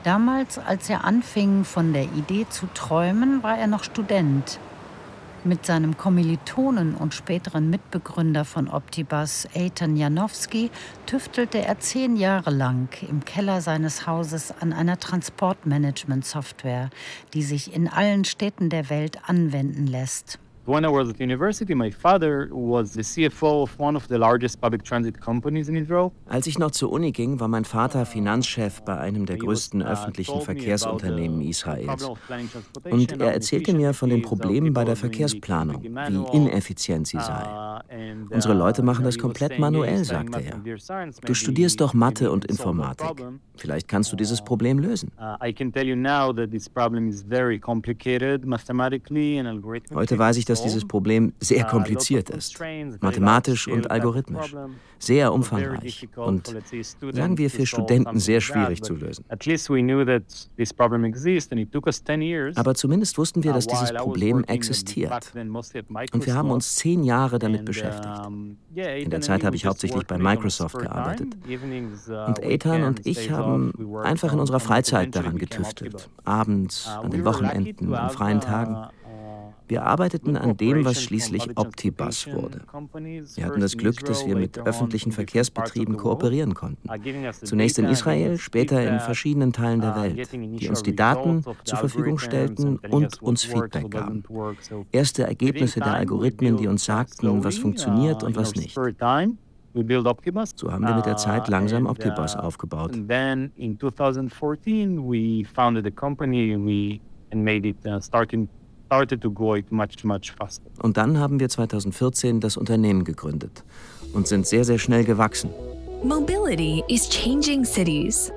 Damals, 0.04 0.58
als 0.58 0.88
er 0.88 1.04
anfing, 1.04 1.64
von 1.64 1.92
der 1.92 2.04
Idee 2.04 2.46
zu 2.48 2.66
träumen, 2.72 3.42
war 3.42 3.58
er 3.58 3.66
noch 3.66 3.82
Student. 3.82 4.60
Mit 5.44 5.64
seinem 5.64 5.96
Kommilitonen 5.96 6.94
und 6.94 7.14
späteren 7.14 7.70
Mitbegründer 7.70 8.44
von 8.44 8.68
Optibus, 8.68 9.46
Eitan 9.54 9.96
Janowski, 9.96 10.70
tüftelte 11.06 11.64
er 11.64 11.78
zehn 11.78 12.16
Jahre 12.16 12.50
lang 12.50 12.88
im 13.08 13.24
Keller 13.24 13.60
seines 13.60 14.06
Hauses 14.06 14.52
an 14.60 14.72
einer 14.72 14.98
Transportmanagement-Software, 14.98 16.90
die 17.34 17.42
sich 17.42 17.72
in 17.72 17.88
allen 17.88 18.24
Städten 18.24 18.68
der 18.68 18.90
Welt 18.90 19.28
anwenden 19.28 19.86
lässt. 19.86 20.40
When 20.68 20.84
I 20.84 20.88
was 20.88 21.08
at 21.08 21.18
university, 21.18 21.74
my 21.74 21.90
father 21.90 22.50
was 22.52 22.92
the 22.92 23.00
CFO 23.00 23.62
of 23.62 23.80
one 23.80 23.96
of 23.96 24.06
the 24.08 24.18
largest 24.18 24.60
public 24.60 24.84
transit 24.84 25.18
companies 25.18 25.70
in 25.70 25.76
Israel. 25.76 26.12
Als 26.26 26.46
ich 26.46 26.58
noch 26.58 26.72
zur 26.72 26.92
Uni 26.92 27.10
ging, 27.10 27.40
war 27.40 27.48
mein 27.48 27.64
Vater 27.64 28.04
Finanzchef 28.04 28.82
bei 28.82 28.98
einem 28.98 29.24
der 29.24 29.38
größten 29.38 29.82
öffentlichen 29.82 30.42
Verkehrsunternehmen 30.42 31.40
Israels. 31.40 32.06
Und 32.84 33.18
er 33.18 33.32
erzählte 33.32 33.72
mir 33.72 33.94
von 33.94 34.10
den 34.10 34.20
Problemen 34.20 34.74
bei 34.74 34.84
der 34.84 34.96
Verkehrsplanung, 34.96 35.82
wie 35.82 36.36
ineffizient 36.36 37.06
sie 37.06 37.18
sei. 37.18 37.46
Unsere 38.28 38.52
Leute 38.52 38.82
machen 38.82 39.06
das 39.06 39.16
komplett 39.16 39.58
manuell, 39.58 40.04
sagte 40.04 40.42
er. 40.42 40.58
Du 41.24 41.32
studierst 41.32 41.80
doch 41.80 41.94
Mathe 41.94 42.30
und 42.30 42.44
Informatik. 42.44 43.08
Vielleicht 43.56 43.88
kannst 43.88 44.12
du 44.12 44.16
dieses 44.16 44.44
Problem 44.44 44.78
lösen. 44.78 45.12
Heute 49.94 50.18
weiß 50.18 50.36
ich, 50.36 50.44
dass 50.44 50.57
dieses 50.62 50.86
Problem 50.86 51.32
sehr 51.40 51.64
kompliziert 51.64 52.30
ist, 52.30 52.58
mathematisch 53.00 53.68
und 53.68 53.90
algorithmisch, 53.90 54.54
sehr 54.98 55.32
umfangreich 55.32 56.08
und, 56.16 56.54
sagen 57.12 57.38
wir, 57.38 57.50
für 57.50 57.66
Studenten 57.66 58.18
sehr 58.18 58.40
schwierig 58.40 58.82
zu 58.82 58.94
lösen. 58.94 59.24
Aber 62.56 62.74
zumindest 62.74 63.18
wussten 63.18 63.44
wir, 63.44 63.52
dass 63.52 63.66
dieses 63.66 63.92
Problem 63.92 64.44
existiert. 64.44 65.32
Und 66.12 66.26
wir 66.26 66.34
haben 66.34 66.50
uns 66.50 66.74
zehn 66.76 67.04
Jahre 67.04 67.38
damit 67.38 67.64
beschäftigt. 67.64 68.08
In 68.74 69.10
der 69.10 69.20
Zeit 69.20 69.44
habe 69.44 69.56
ich 69.56 69.66
hauptsächlich 69.66 70.06
bei 70.06 70.18
Microsoft 70.18 70.78
gearbeitet. 70.78 71.36
Und 72.26 72.42
Ethan 72.42 72.82
und 72.84 73.06
ich 73.06 73.30
haben 73.30 73.72
einfach 74.02 74.32
in 74.32 74.40
unserer 74.40 74.60
Freizeit 74.60 75.14
daran 75.14 75.38
getüftelt. 75.38 76.08
Abends, 76.24 76.86
an 76.86 77.10
den 77.10 77.24
Wochenenden, 77.24 77.94
an 77.94 78.10
freien 78.10 78.40
Tagen. 78.40 78.88
Wir 79.68 79.84
arbeiteten 79.84 80.36
an 80.36 80.56
dem, 80.56 80.84
was 80.84 81.02
schließlich 81.02 81.56
Optibus 81.56 82.26
wurde. 82.26 82.62
Wir 83.34 83.44
hatten 83.44 83.60
das 83.60 83.76
Glück, 83.76 84.04
dass 84.04 84.26
wir 84.26 84.34
mit 84.36 84.58
öffentlichen 84.58 85.12
Verkehrsbetrieben 85.12 85.96
kooperieren 85.96 86.54
konnten. 86.54 86.88
Zunächst 87.44 87.78
in 87.78 87.86
Israel, 87.86 88.38
später 88.38 88.82
in 88.82 88.98
verschiedenen 89.00 89.52
Teilen 89.52 89.80
der 89.80 89.96
Welt, 89.96 90.32
die 90.32 90.68
uns 90.68 90.82
die 90.82 90.96
Daten 90.96 91.44
zur 91.64 91.78
Verfügung 91.78 92.18
stellten 92.18 92.78
und 92.78 93.22
uns 93.22 93.44
Feedback 93.44 93.90
gaben. 93.90 94.24
Erste 94.90 95.24
Ergebnisse 95.24 95.80
der 95.80 95.94
Algorithmen, 95.94 96.56
die 96.56 96.66
uns 96.66 96.84
sagten, 96.84 97.44
was 97.44 97.58
funktioniert 97.58 98.22
und 98.22 98.36
was 98.36 98.54
nicht. 98.54 98.74
So 98.74 100.72
haben 100.72 100.84
wir 100.84 100.94
mit 100.94 101.06
der 101.06 101.16
Zeit 101.18 101.48
langsam 101.48 101.86
Optibus 101.86 102.34
aufgebaut. 102.34 102.96
in 102.96 103.78
2014 103.78 104.98
we 104.98 105.44
founded 105.44 105.86
a 105.86 105.90
company 105.90 106.52
and 106.52 107.44
made 107.44 107.68
it 107.68 107.76
uh, 107.86 108.00
starting 108.00 108.48
started 108.48 108.48
to 108.48 108.48
grow 108.48 108.57
much, 109.70 110.04
much 110.04 110.32
faster. 110.36 110.70
Und 110.82 110.96
dann 110.96 111.18
haben 111.18 111.40
wir 111.40 111.48
2014 111.48 112.40
das 112.40 112.56
Unternehmen 112.56 113.04
gegründet 113.04 113.64
und 114.12 114.26
sind 114.26 114.46
sehr, 114.46 114.64
sehr 114.64 114.78
schnell 114.78 115.04
gewachsen. 115.04 115.50
Mobility 116.02 116.82
is 116.88 117.08
changing 117.08 117.64
cities. 117.64 118.32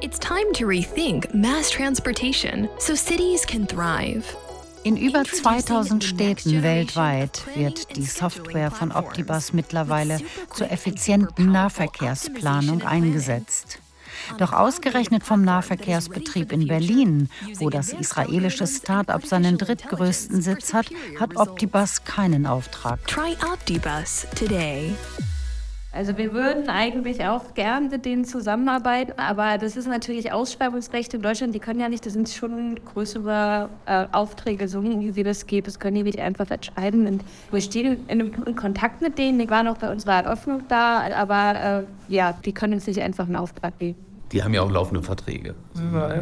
It's 0.00 0.18
time 0.18 0.52
to 0.54 0.64
rethink 0.64 1.34
mass 1.34 1.70
transportation 1.70 2.68
so 2.78 2.94
cities 2.94 3.44
can 3.46 3.66
thrive. 3.66 4.24
In 4.84 4.96
über 4.96 5.24
2000 5.24 6.04
Städten 6.04 6.62
weltweit 6.62 7.42
wird 7.54 7.96
die 7.96 8.04
Software 8.04 8.70
von 8.70 8.92
Optibus 8.92 9.52
mittlerweile 9.52 10.20
zur 10.54 10.70
effizienten 10.70 11.50
Nahverkehrsplanung 11.52 12.82
eingesetzt. 12.82 13.80
Doch 14.36 14.52
ausgerechnet 14.52 15.24
vom 15.24 15.42
Nahverkehrsbetrieb 15.42 16.52
in 16.52 16.66
Berlin, 16.66 17.30
wo 17.58 17.70
das 17.70 17.92
israelische 17.92 18.66
Start-up 18.66 19.24
seinen 19.26 19.56
drittgrößten 19.56 20.42
Sitz 20.42 20.74
hat, 20.74 20.90
hat 21.18 21.36
Optibus 21.36 22.04
keinen 22.04 22.46
Auftrag. 22.46 23.04
Try 23.06 23.36
Optibus 23.52 24.26
today. 24.38 24.92
Also 25.90 26.18
wir 26.18 26.34
würden 26.34 26.68
eigentlich 26.68 27.24
auch 27.24 27.54
gern 27.54 27.88
mit 27.88 28.04
denen 28.04 28.26
zusammenarbeiten, 28.26 29.14
aber 29.16 29.56
das 29.56 29.74
ist 29.74 29.88
natürlich 29.88 30.30
Ausschreibungsrecht 30.30 31.14
in 31.14 31.22
Deutschland. 31.22 31.54
Die 31.54 31.60
können 31.60 31.80
ja 31.80 31.88
nicht, 31.88 32.04
das 32.04 32.12
sind 32.12 32.28
schon 32.28 32.78
größere 32.84 33.70
äh, 33.86 34.06
Aufträge, 34.12 34.68
so 34.68 34.84
wie 34.84 35.22
das 35.22 35.46
geht. 35.46 35.66
Das 35.66 35.80
können 35.80 35.96
die 35.96 36.02
nicht 36.02 36.20
einfach 36.20 36.50
entscheiden. 36.50 37.06
Und 37.06 37.24
wir 37.50 37.60
stehen 37.62 38.06
in, 38.08 38.20
in 38.20 38.54
Kontakt 38.54 39.00
mit 39.00 39.16
denen. 39.16 39.38
Die 39.38 39.48
waren 39.48 39.66
auch 39.66 39.78
bei 39.78 39.90
unserer 39.90 40.24
Eröffnung 40.24 40.62
da, 40.68 41.00
aber 41.16 41.86
äh, 42.08 42.12
ja, 42.12 42.32
die 42.32 42.52
können 42.52 42.74
uns 42.74 42.86
nicht 42.86 43.00
einfach 43.00 43.24
einen 43.24 43.36
Auftrag 43.36 43.78
geben. 43.78 44.07
Die 44.32 44.42
haben 44.42 44.54
ja 44.54 44.62
auch 44.62 44.70
laufende 44.70 45.02
Verträge. 45.02 45.54
Ja. 45.92 46.20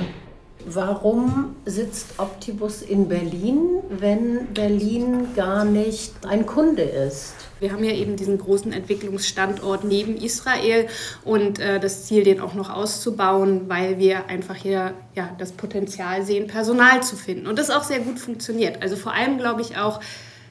Warum 0.68 1.54
sitzt 1.64 2.18
Optibus 2.18 2.82
in 2.82 3.08
Berlin, 3.08 3.82
wenn 3.88 4.48
Berlin 4.52 5.28
gar 5.36 5.64
nicht 5.64 6.12
ein 6.26 6.44
Kunde 6.44 6.82
ist? 6.82 7.34
Wir 7.60 7.72
haben 7.72 7.84
ja 7.84 7.92
eben 7.92 8.16
diesen 8.16 8.36
großen 8.36 8.72
Entwicklungsstandort 8.72 9.84
neben 9.84 10.16
Israel 10.16 10.88
und 11.24 11.60
äh, 11.60 11.78
das 11.78 12.06
Ziel, 12.06 12.24
den 12.24 12.40
auch 12.40 12.54
noch 12.54 12.68
auszubauen, 12.68 13.68
weil 13.68 13.98
wir 13.98 14.26
einfach 14.26 14.56
hier 14.56 14.94
ja, 15.14 15.30
das 15.38 15.52
Potenzial 15.52 16.24
sehen, 16.24 16.48
Personal 16.48 17.00
zu 17.02 17.14
finden. 17.14 17.46
Und 17.46 17.60
das 17.60 17.70
auch 17.70 17.84
sehr 17.84 18.00
gut 18.00 18.18
funktioniert. 18.18 18.82
Also 18.82 18.96
vor 18.96 19.12
allem 19.12 19.38
glaube 19.38 19.62
ich 19.62 19.76
auch, 19.76 20.00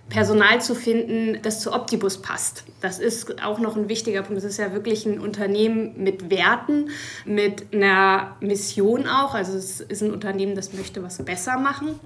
Personal 0.10 0.62
zu 0.62 0.76
finden, 0.76 1.40
das 1.42 1.62
zu 1.62 1.74
Optibus 1.74 2.22
passt. 2.22 2.64
Das 2.80 3.00
ist 3.00 3.44
auch 3.44 3.60
noch 3.60 3.76
ein 3.76 3.90
wichtiger 3.90 4.22
Punkt. 4.22 4.38
Das 4.38 4.44
ist 4.44 4.58
ja 4.58 4.72
wirklich 4.72 5.06
ein 5.06 5.20
Unternehmen 5.20 5.94
mit 5.98 6.30
Werten, 6.30 6.90
mit 7.26 7.74
einer 7.74 8.36
Mission 8.40 9.08
auch. 9.08 9.34
Also 9.34 9.58
es 9.58 9.82
ist 9.82 10.04
ein 10.04 10.12
Unternehmen, 10.12 10.56
das 10.56 10.74
möchte 10.74 11.02
was 11.02 11.18
besser 11.24 11.58
machen. 11.58 12.00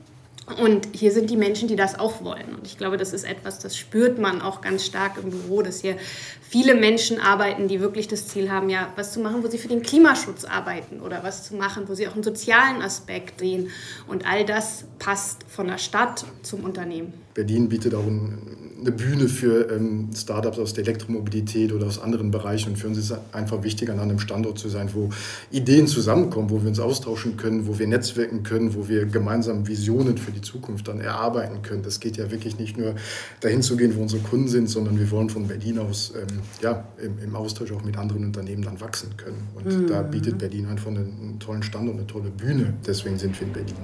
Und 0.58 0.88
hier 0.94 1.12
sind 1.12 1.30
die 1.30 1.38
Menschen, 1.38 1.68
die 1.68 1.76
das 1.76 2.00
auch 2.00 2.24
wollen. 2.24 2.56
Und 2.56 2.66
ich 2.66 2.78
glaube, 2.78 2.98
das 2.98 3.14
ist 3.14 3.24
etwas, 3.24 3.60
das 3.60 3.78
spürt 3.78 4.18
man 4.18 4.42
auch 4.42 4.62
ganz 4.62 4.86
stark 4.86 5.18
im 5.22 5.30
Büro, 5.30 5.62
dass 5.62 5.82
hier 5.82 5.98
viele 6.42 6.76
Menschen 6.76 7.20
arbeiten, 7.20 7.68
die 7.68 7.80
wirklich 7.80 8.08
das 8.08 8.28
Ziel 8.28 8.50
haben, 8.50 8.70
ja, 8.70 8.92
was 8.96 9.14
zu 9.14 9.20
machen, 9.20 9.44
wo 9.44 9.48
sie 9.48 9.58
für 9.58 9.68
den 9.68 9.82
Klimaschutz 9.82 10.46
arbeiten 10.46 11.02
oder 11.02 11.24
was 11.24 11.44
zu 11.44 11.56
machen, 11.56 11.88
wo 11.88 11.94
sie 11.94 12.08
auch 12.08 12.14
einen 12.14 12.24
sozialen 12.24 12.82
Aspekt 12.82 13.40
sehen. 13.40 13.70
Und 14.08 14.26
all 14.26 14.46
das 14.46 14.86
passt 14.98 15.44
von 15.48 15.68
der 15.68 15.78
Stadt 15.78 16.26
zum 16.42 16.64
Unternehmen. 16.64 17.14
Berlin 17.34 17.70
bietet 17.70 17.94
auch 17.94 18.06
ein 18.06 18.59
eine 18.80 18.92
Bühne 18.92 19.28
für 19.28 19.72
ähm, 19.72 20.10
Startups 20.16 20.58
aus 20.58 20.74
der 20.74 20.84
Elektromobilität 20.86 21.74
oder 21.74 21.88
aus 21.88 22.00
anderen 22.00 22.32
Bereichen. 22.32 22.72
Und 22.72 22.76
für 22.78 22.88
uns 22.88 22.98
ist 22.98 23.12
es 23.12 23.18
einfach 23.34 23.64
wichtig, 23.64 23.90
an 23.90 24.00
einem 24.00 24.20
Standort 24.20 24.58
zu 24.58 24.70
sein, 24.70 24.90
wo 24.94 25.10
Ideen 25.52 25.88
zusammenkommen, 25.88 26.50
wo 26.50 26.62
wir 26.62 26.70
uns 26.70 26.80
austauschen 26.80 27.38
können, 27.38 27.68
wo 27.68 27.78
wir 27.78 27.88
netzwerken 27.88 28.44
können, 28.44 28.76
wo 28.76 28.88
wir 28.88 29.06
gemeinsam 29.06 29.68
Visionen 29.68 30.18
für 30.18 30.32
die 30.32 30.42
Zukunft 30.42 30.88
dann 30.88 31.02
erarbeiten 31.02 31.62
können. 31.62 31.84
Das 31.84 32.00
geht 32.00 32.18
ja 32.18 32.32
wirklich 32.32 32.58
nicht 32.58 32.78
nur 32.78 32.96
dahin 33.42 33.62
zu 33.62 33.76
gehen, 33.76 33.96
wo 33.96 34.02
unsere 34.02 34.22
Kunden 34.22 34.48
sind, 34.48 34.70
sondern 34.70 34.98
wir 34.98 35.10
wollen 35.12 35.30
von 35.30 35.48
Berlin 35.48 35.80
aus 35.80 36.14
ähm, 36.16 36.40
ja, 36.62 36.86
im, 37.04 37.20
im, 37.24 37.36
Austausch 37.36 37.72
auch 37.72 37.84
mit 37.84 37.98
anderen 37.98 38.26
Unternehmen 38.26 38.64
dann 38.64 38.80
wachsen 38.80 39.16
können. 39.18 39.48
Und 39.56 39.66
mhm. 39.66 39.88
da 39.88 40.02
bietet 40.02 40.38
Berlin 40.38 40.68
einfach 40.68 40.88
einen, 40.88 41.18
einen 41.22 41.40
tollen 41.40 41.64
Standort, 41.64 41.98
eine 41.98 42.08
tolle 42.08 42.30
Bühne. 42.30 42.74
Deswegen 42.86 43.18
sind 43.18 43.40
wir 43.40 43.48
in 43.48 43.54
Berlin. 43.54 43.76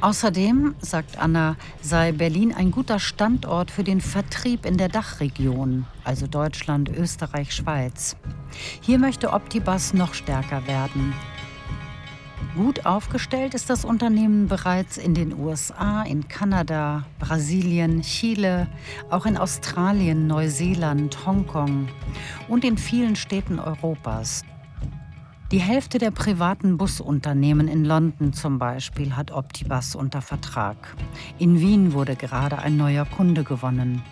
Außerdem, 0.00 0.74
sagt 0.80 1.18
Anna, 1.18 1.56
sei 1.82 2.12
Berlin 2.12 2.52
ein 2.52 2.70
guter 2.70 2.98
Standort 2.98 3.70
für 3.70 3.84
den 3.84 4.00
Vertrieb 4.00 4.37
in 4.44 4.76
der 4.76 4.88
Dachregion, 4.88 5.84
also 6.04 6.26
Deutschland, 6.26 6.88
Österreich, 6.88 7.52
Schweiz. 7.52 8.16
Hier 8.80 8.98
möchte 8.98 9.32
Optibus 9.32 9.94
noch 9.94 10.14
stärker 10.14 10.66
werden. 10.66 11.12
Gut 12.54 12.86
aufgestellt 12.86 13.54
ist 13.54 13.68
das 13.68 13.84
Unternehmen 13.84 14.48
bereits 14.48 14.96
in 14.96 15.14
den 15.14 15.38
USA, 15.38 16.02
in 16.02 16.28
Kanada, 16.28 17.04
Brasilien, 17.18 18.02
Chile, 18.02 18.68
auch 19.10 19.26
in 19.26 19.36
Australien, 19.36 20.26
Neuseeland, 20.26 21.26
Hongkong 21.26 21.88
und 22.48 22.64
in 22.64 22.78
vielen 22.78 23.16
Städten 23.16 23.58
Europas. 23.58 24.44
Die 25.50 25.60
Hälfte 25.60 25.98
der 25.98 26.10
privaten 26.10 26.76
Busunternehmen 26.76 27.68
in 27.68 27.84
London 27.84 28.34
zum 28.34 28.58
Beispiel 28.58 29.16
hat 29.16 29.30
Optibus 29.30 29.94
unter 29.94 30.20
Vertrag. 30.20 30.76
In 31.38 31.58
Wien 31.58 31.94
wurde 31.94 32.16
gerade 32.16 32.58
ein 32.58 32.76
neuer 32.76 33.06
Kunde 33.06 33.44
gewonnen. 33.44 34.02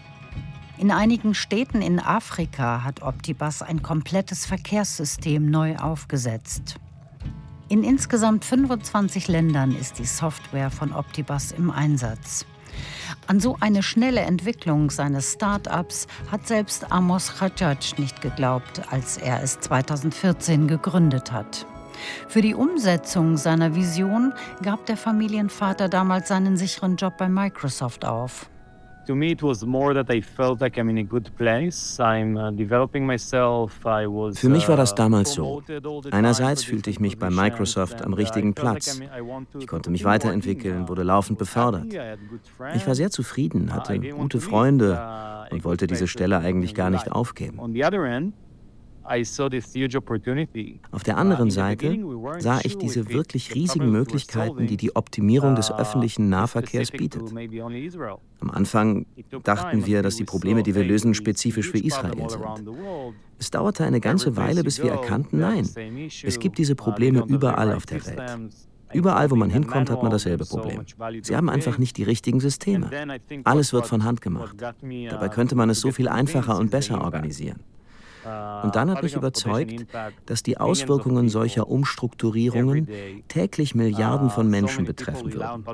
In 0.79 0.91
einigen 0.91 1.33
Städten 1.35 1.81
in 1.81 1.99
Afrika 1.99 2.85
hat 2.85 3.01
Optibus 3.01 3.62
ein 3.62 3.83
komplettes 3.83 4.45
Verkehrssystem 4.45 5.51
neu 5.51 5.77
aufgesetzt. 5.77 6.77
In 7.71 7.83
insgesamt 7.83 8.45
25 8.45 9.27
Ländern 9.27 9.75
ist 9.75 9.99
die 9.99 10.05
Software 10.05 10.71
von 10.71 10.93
Optibus 10.93 11.53
im 11.53 11.71
Einsatz. 11.71 12.45
An 13.27 13.41
so 13.41 13.57
eine 13.59 13.83
schnelle 13.83 14.21
Entwicklung 14.21 14.91
seines 14.91 15.33
Start-ups 15.33 16.09
hat 16.31 16.47
selbst 16.47 16.93
Amos 16.93 17.41
Hajjaj 17.41 17.95
nicht 17.97 18.21
geglaubt, 18.21 18.83
als 18.91 19.17
er 19.17 19.43
es 19.43 19.59
2014 19.61 20.69
gegründet 20.69 21.33
hat. 21.33 21.65
Für 22.29 22.43
die 22.43 22.55
Umsetzung 22.55 23.39
seiner 23.39 23.75
Vision 23.75 24.35
gab 24.62 24.85
der 24.85 24.99
Familienvater 24.99 25.89
damals 25.89 26.29
seinen 26.29 26.59
sicheren 26.59 26.97
Job 26.97 27.17
bei 27.17 27.31
Microsoft 27.31 28.05
auf. 28.05 28.51
To 29.07 29.14
me, 29.14 29.31
it 29.31 29.42
was 29.42 29.64
more 29.64 29.95
that 29.95 30.11
I 30.11 30.21
felt 30.21 30.61
like 30.61 30.77
I'm 30.79 30.88
in 30.90 30.99
a 30.99 31.05
good 31.05 31.31
place. 31.37 32.01
I'm 32.01 32.37
uh, 32.37 32.51
developing 32.51 33.07
myself. 33.07 33.79
I 33.85 34.07
was, 34.07 34.38
Für 34.38 34.49
mich 34.49 34.69
war 34.69 34.77
das 34.77 34.92
uh, 34.92 34.97
damals 34.97 35.33
so. 35.33 35.62
Einerseits 36.11 36.64
fühlte 36.64 36.90
ich 36.90 36.99
mich 36.99 37.16
bei 37.16 37.31
Microsoft 37.31 38.03
am 38.03 38.14
richtigen 38.14 38.55
Platz. 38.55 39.01
Ich 39.59 39.66
konnte 39.69 39.90
mich 39.90 40.05
weiterentwickeln, 40.05 40.88
wurde 40.88 41.05
laufend 41.05 41.38
befördert. 41.38 41.87
Ich 42.75 42.87
war 42.87 42.95
sehr 42.97 43.11
zufrieden, 43.11 43.73
hatte 43.73 44.01
gute 44.01 44.40
Freunde 44.40 44.99
uh, 45.51 45.55
und 45.55 45.64
wollte 45.64 45.87
diese 45.87 46.09
Stelle 46.09 46.38
eigentlich 46.38 46.75
gar 46.75 46.90
nicht 46.90 47.12
aufgeben. 47.12 47.61
Auf 50.90 51.03
der 51.03 51.16
anderen 51.16 51.51
Seite 51.51 51.99
sah 52.38 52.61
ich 52.62 52.79
diese 52.79 53.09
wirklich 53.09 53.55
riesigen 53.55 53.90
Möglichkeiten, 53.90 54.66
die 54.66 54.77
die 54.77 54.95
Optimierung 54.95 55.55
des 55.55 55.71
uh, 55.71 55.75
öffentlichen 55.75 56.29
Nahverkehrs 56.29 56.90
bietet. 56.90 57.23
Am 58.40 58.51
Anfang 58.51 59.07
dachten 59.45 59.87
wir, 59.87 60.03
dass 60.03 60.16
die 60.16 60.25
Probleme, 60.25 60.62
die 60.62 60.75
wir 60.75 60.85
lösen, 60.85 61.14
spezifisch 61.14 61.71
für 61.71 61.79
Israel 61.79 62.29
sind. 62.29 62.45
Es 63.38 63.51
dauerte 63.51 63.85
eine 63.85 64.01
ganze 64.01 64.37
Weile, 64.37 64.62
bis 64.62 64.83
wir 64.83 64.90
erkannten, 64.90 65.40
nein, 65.40 65.69
es 66.23 66.38
gibt 66.38 66.59
diese 66.59 66.73
uh, 66.73 66.77
Probleme 66.77 67.25
überall 67.27 67.73
auf 67.73 67.87
der 67.87 68.05
Welt. 68.07 68.23
Überall, 68.92 69.31
wo 69.31 69.37
man 69.37 69.51
hinkommt, 69.51 69.90
hat 69.90 70.03
man 70.03 70.12
dasselbe 70.12 70.45
Problem. 70.45 70.83
Sie 71.23 71.37
haben 71.37 71.49
einfach 71.49 71.79
nicht 71.79 71.97
die 71.97 72.05
richtigen 72.05 72.40
Systeme. 72.40 72.90
Alles 73.45 73.73
wird 73.73 73.87
von 73.87 74.05
Hand 74.05 74.21
gemacht. 74.23 74.57
Dabei 74.59 75.29
könnte 75.29 75.55
man 75.55 75.71
es 75.71 75.81
so 75.81 75.90
viel 75.90 76.09
einfacher 76.09 76.57
und 76.59 76.71
besser 76.71 77.01
organisieren. 77.01 77.61
Und 78.62 78.77
dann 78.77 78.91
hat 78.91 79.03
mich 79.03 79.15
überzeugt, 79.15 79.87
dass 80.27 80.43
die 80.43 80.59
Auswirkungen 80.59 81.29
solcher 81.29 81.69
Umstrukturierungen 81.69 82.89
täglich 83.29 83.75
Milliarden 83.75 84.31
von 84.31 84.49
Menschen 84.49 84.85
betreffen 84.85 85.33
würden. 85.33 85.65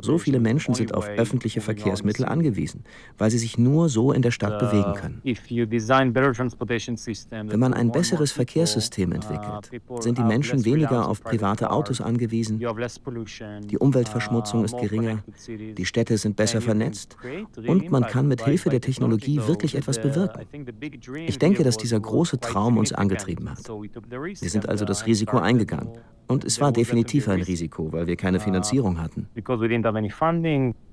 So 0.00 0.18
viele 0.18 0.40
Menschen 0.40 0.74
sind 0.74 0.94
auf 0.94 1.08
öffentliche 1.08 1.60
Verkehrsmittel 1.60 2.24
angewiesen, 2.26 2.84
weil 3.18 3.30
sie 3.30 3.38
sich 3.38 3.58
nur 3.58 3.88
so 3.88 4.12
in 4.12 4.22
der 4.22 4.30
Stadt 4.30 4.58
bewegen 4.58 4.94
können. 4.94 5.20
Wenn 7.50 7.60
man 7.60 7.74
ein 7.74 7.92
besseres 7.92 8.32
Verkehrssystem 8.32 9.12
entwickelt, 9.12 9.70
sind 10.00 10.18
die 10.18 10.24
Menschen 10.24 10.64
weniger 10.64 11.08
auf 11.08 11.22
private 11.22 11.70
Autos 11.70 12.00
angewiesen, 12.00 12.58
die 12.58 13.78
Umweltverschmutzung 13.78 14.64
ist 14.64 14.76
geringer, 14.78 15.22
die 15.48 15.84
Städte 15.84 16.18
sind 16.18 16.36
besser 16.36 16.60
vernetzt 16.60 17.16
und 17.66 17.90
man 17.90 18.04
kann 18.04 18.26
mit 18.28 18.44
Hilfe 18.44 18.70
der 18.70 18.80
Technologie 18.80 19.40
wirklich 19.46 19.74
etwas 19.74 20.00
bewirken. 20.00 20.46
Ich 21.26 21.38
denke, 21.38 21.64
dass 21.64 21.76
dieser 21.76 21.99
große 22.02 22.40
Traum 22.40 22.78
uns 22.78 22.92
angetrieben 22.92 23.50
hat. 23.50 23.68
Wir 23.68 24.50
sind 24.50 24.68
also 24.68 24.84
das 24.84 25.06
Risiko 25.06 25.38
eingegangen. 25.38 25.90
Und 26.28 26.44
es 26.44 26.60
war 26.60 26.70
definitiv 26.70 27.28
ein 27.28 27.42
Risiko, 27.42 27.92
weil 27.92 28.06
wir 28.06 28.16
keine 28.16 28.38
Finanzierung 28.38 29.00
hatten. 29.00 29.28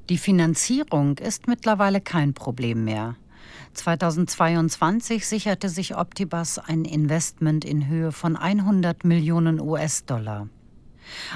Die 0.09 0.17
Finanzierung 0.17 1.17
ist 1.19 1.47
mittlerweile 1.47 2.01
kein 2.01 2.33
Problem 2.33 2.85
mehr. 2.85 3.15
2022 3.73 5.27
sicherte 5.27 5.69
sich 5.69 5.95
Optibus 5.95 6.57
ein 6.57 6.85
Investment 6.85 7.63
in 7.65 7.87
Höhe 7.87 8.11
von 8.11 8.35
100 8.35 9.05
Millionen 9.05 9.61
US-Dollar. 9.61 10.47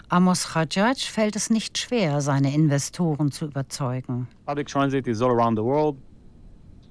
Amos 0.10 0.56
Hajjaj 0.56 1.10
fällt 1.10 1.36
es 1.36 1.50
nicht 1.50 1.78
schwer, 1.78 2.22
seine 2.22 2.54
Investoren 2.54 3.32
zu 3.32 3.46
überzeugen. 3.46 4.28
Public 4.46 4.68
transit 4.68 5.08
is 5.08 5.22
all 5.22 5.32
around 5.32 5.58
the 5.58 5.64
world. 5.64 5.96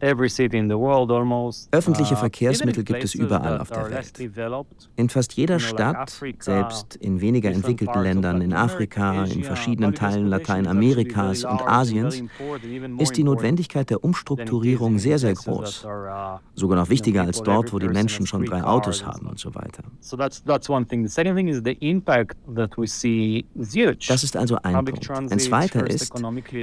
Öffentliche 0.02 2.14
uh, 2.14 2.16
Verkehrsmittel 2.16 2.84
gibt 2.84 3.04
es 3.04 3.14
überall 3.14 3.60
auf 3.60 3.70
der 3.70 3.90
Welt. 3.90 4.12
In 4.96 5.10
fast 5.10 5.34
jeder 5.34 5.60
Stadt, 5.60 6.18
selbst 6.38 6.96
in 6.96 7.20
weniger 7.20 7.50
entwickelten 7.50 8.02
Ländern 8.02 8.40
in 8.40 8.54
Afrika, 8.54 9.24
in 9.24 9.44
verschiedenen 9.44 9.94
Teilen 9.94 10.28
Lateinamerikas 10.28 11.44
und 11.44 11.60
Asiens, 11.66 12.22
ist 12.98 13.16
die 13.16 13.24
Notwendigkeit 13.24 13.90
der 13.90 14.02
Umstrukturierung 14.02 14.98
sehr, 14.98 15.18
sehr 15.18 15.34
groß. 15.34 15.84
Uh, 15.84 16.38
Sogar 16.54 16.78
noch 16.78 16.88
wichtiger 16.88 17.22
als 17.22 17.42
dort, 17.42 17.72
wo 17.72 17.78
die 17.78 17.88
Menschen 17.88 18.26
schon 18.26 18.44
drei 18.44 18.64
Autos 18.64 19.04
haben 19.04 19.26
und 19.26 19.38
so 19.38 19.54
weiter. 19.54 19.82
Das 24.08 24.24
ist 24.24 24.36
also 24.36 24.56
ein 24.62 24.84
Punkt. 24.84 25.10
Ein 25.10 25.38
zweiter 25.38 25.86
ist, 25.86 26.12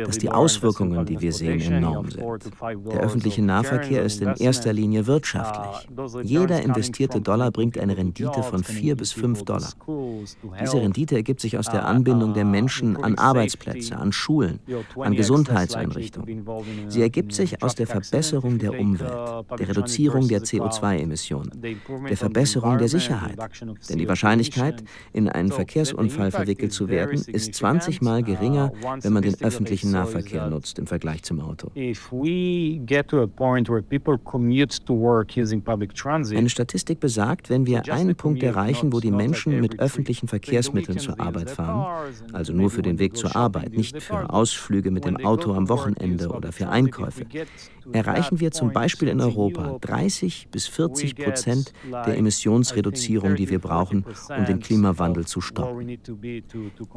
dass 0.06 0.18
die 0.18 0.30
Auswirkungen, 0.30 1.06
die 1.06 1.22
wir 1.22 1.34
sehen, 1.34 1.62
enorm 1.62 2.10
sind. 2.10 2.22
Der 2.22 3.02
öffentliche 3.02 3.27
öffentliche 3.28 3.42
Nahverkehr 3.42 4.04
ist 4.04 4.22
in 4.22 4.34
erster 4.36 4.74
Linie 4.74 5.06
wirtschaftlich. 5.06 5.90
Jeder 6.24 6.62
investierte 6.62 7.20
Dollar 7.20 7.52
bringt 7.52 7.78
eine 7.78 7.98
Rendite 7.98 8.42
von 8.44 8.64
4 8.64 8.96
bis 8.96 9.12
5 9.12 9.44
Dollar. 9.44 9.70
Diese 10.62 10.82
Rendite 10.82 11.16
ergibt 11.16 11.42
sich 11.42 11.58
aus 11.58 11.68
der 11.68 11.86
Anbindung 11.86 12.34
der 12.34 12.46
Menschen 12.46 12.96
an 12.96 13.18
Arbeitsplätze, 13.18 13.98
an 13.98 14.12
Schulen, 14.12 14.60
an 14.96 15.14
Gesundheitseinrichtungen. 15.14 16.46
Sie 16.88 17.02
ergibt 17.02 17.34
sich 17.34 17.62
aus 17.62 17.76
der 17.76 17.88
Verbesserung 17.88 18.60
der 18.60 18.80
Umwelt, 18.80 19.46
der 19.60 19.70
Reduzierung 19.70 20.28
der 20.28 20.42
CO2-Emissionen, 20.42 21.52
der 22.10 22.18
Verbesserung 22.18 22.78
der 22.78 22.88
Sicherheit. 22.88 23.38
Denn 23.90 23.98
die 23.98 24.08
Wahrscheinlichkeit, 24.08 24.84
in 25.12 25.28
einen 25.28 25.52
Verkehrsunfall 25.52 26.32
verwickelt 26.32 26.72
zu 26.72 26.88
werden, 26.88 27.22
ist 27.28 27.56
20 27.56 28.02
Mal 28.02 28.24
geringer, 28.24 28.72
wenn 29.02 29.14
man 29.14 29.24
den 29.24 29.36
öffentlichen 29.42 29.92
Nahverkehr 29.92 30.48
nutzt 30.48 30.80
im 30.80 30.88
Vergleich 30.88 31.24
zum 31.24 31.42
Auto. 31.42 31.72
Eine 36.38 36.50
Statistik 36.50 37.00
besagt, 37.00 37.50
wenn 37.50 37.66
wir 37.66 37.94
einen 37.94 38.16
Punkt 38.16 38.44
erreichen, 38.44 38.94
wo 38.94 39.00
die 39.00 39.12
Menschen 39.12 39.60
mit 39.60 39.80
öffentlichen 39.80 40.28
Verkehrsmitteln 40.28 41.00
zur 41.00 41.20
Arbeit 41.20 41.50
fahren, 41.50 42.14
also 42.34 42.54
nur 42.54 42.70
für 42.70 42.82
den 42.82 43.00
Weg 43.00 43.18
zur 43.18 43.36
Arbeit, 43.36 43.74
nicht 43.74 44.02
für 44.02 44.30
Ausflüge 44.30 44.92
mit 44.92 45.06
dem 45.06 45.18
Auto 45.18 45.54
am 45.54 45.70
Wochenende 45.70 46.30
oder 46.30 46.52
für 46.52 46.70
Einkäufe, 46.70 47.26
erreichen 47.92 48.40
wir 48.40 48.52
zum 48.52 48.72
Beispiel 48.72 49.08
in 49.08 49.22
Europa 49.22 49.78
30 49.82 50.50
bis 50.52 50.68
40 50.68 51.16
Prozent 51.16 51.74
der 51.92 52.18
Emissionsreduzierung, 52.18 53.36
die 53.36 53.50
wir 53.50 53.60
brauchen, 53.60 54.06
um 54.36 54.46
den 54.46 54.60
Klimawandel 54.60 55.26
zu 55.26 55.42
stoppen. 55.42 55.98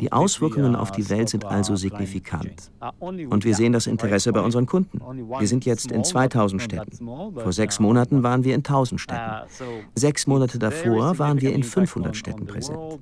Die 0.00 0.12
Auswirkungen 0.12 0.76
auf 0.76 0.92
die 0.92 1.08
Welt 1.10 1.28
sind 1.28 1.44
also 1.44 1.76
signifikant. 1.76 2.70
Und 3.00 3.44
wir 3.44 3.54
sehen 3.54 3.72
das 3.72 3.86
Interesse 3.86 4.32
bei 4.32 4.40
unseren 4.40 4.66
Kunden. 4.66 5.00
Wir 5.38 5.46
sind 5.46 5.64
jetzt 5.64 5.90
in 5.92 6.04
2000 6.04 6.62
Städten. 6.62 7.06
Vor 7.06 7.52
sechs 7.52 7.80
Monaten 7.80 8.22
waren 8.22 8.44
wir 8.44 8.54
in 8.54 8.60
1000 8.60 9.00
Städten. 9.00 9.46
Sechs 9.94 10.26
Monate 10.26 10.58
davor 10.58 11.18
waren 11.18 11.40
wir 11.40 11.52
in 11.52 11.62
500 11.62 12.16
Städten 12.16 12.46
präsent. 12.46 13.00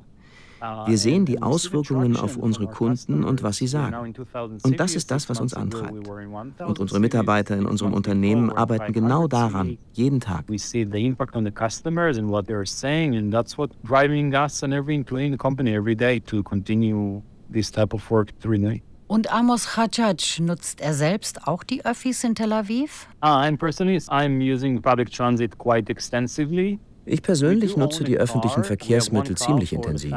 Wir 0.86 0.98
sehen 0.98 1.24
die 1.24 1.40
Auswirkungen 1.42 2.16
auf 2.16 2.36
unsere 2.36 2.66
Kunden 2.66 3.24
und 3.24 3.42
was 3.42 3.56
sie 3.58 3.66
sagen. 3.66 4.14
Und 4.62 4.80
das 4.80 4.94
ist 4.94 5.10
das, 5.10 5.28
was 5.28 5.40
uns 5.40 5.54
antreibt. 5.54 5.92
Und 5.92 6.78
unsere 6.78 7.00
Mitarbeiter 7.00 7.56
in 7.56 7.66
unserem 7.66 7.92
Unternehmen 7.92 8.50
arbeiten 8.50 8.92
genau 8.92 9.28
daran, 9.28 9.78
jeden 9.92 10.20
Tag. 10.20 10.44
We 10.48 10.58
see 10.58 10.84
the 10.84 11.04
impact 11.04 11.36
on 11.36 11.44
the 11.44 11.50
customers 11.50 12.18
and 12.18 12.28
what 12.28 12.46
they're 12.46 12.66
saying, 12.66 13.16
and 13.16 13.32
that's 13.32 13.56
what 13.56 13.70
driving 13.84 14.34
us 14.34 14.62
and 14.62 14.72
every 14.72 14.94
employee 14.94 15.26
in 15.26 15.32
the 15.32 15.38
company 15.38 15.74
every 15.74 15.96
day 15.96 16.20
to 16.20 16.42
continue 16.42 17.22
this 17.52 17.70
type 17.70 17.94
of 17.94 18.10
work 18.10 18.30
every 18.44 18.58
day. 18.58 18.82
Und 19.08 19.32
Amos 19.32 19.74
Hajjaj, 19.76 20.40
nutzt 20.40 20.82
er 20.82 20.92
selbst 20.92 21.46
auch 21.48 21.64
die 21.64 21.82
Öffis 21.82 22.24
in 22.24 22.34
Tel 22.34 22.52
Aviv? 22.52 23.06
Uh, 23.22 23.28
I'm 23.28 23.56
personally, 23.56 23.96
I'm 24.10 24.38
using 24.38 24.82
public 24.82 25.10
transit 25.10 25.56
quite 25.56 25.88
extensively. 25.88 26.78
Ich 27.08 27.22
persönlich 27.22 27.76
nutze 27.76 28.04
die 28.04 28.18
öffentlichen 28.18 28.64
Verkehrsmittel 28.64 29.36
ziemlich 29.36 29.72
intensiv. 29.72 30.12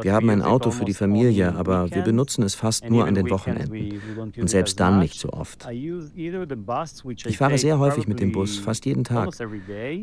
Wir 0.00 0.12
haben 0.12 0.30
ein 0.30 0.42
Auto 0.42 0.70
für 0.70 0.84
die 0.84 0.94
Familie, 0.94 1.54
aber 1.54 1.90
wir 1.90 2.02
benutzen 2.02 2.42
es 2.42 2.54
fast 2.54 2.88
nur 2.88 3.06
an 3.06 3.14
den 3.14 3.30
Wochenenden. 3.30 4.00
Und 4.38 4.48
selbst 4.48 4.80
dann 4.80 4.98
nicht 4.98 5.20
so 5.20 5.30
oft. 5.30 5.68
Ich 5.70 7.38
fahre 7.38 7.58
sehr 7.58 7.78
häufig 7.78 8.08
mit 8.08 8.20
dem 8.20 8.32
Bus, 8.32 8.58
fast 8.58 8.86
jeden 8.86 9.04
Tag, 9.04 9.30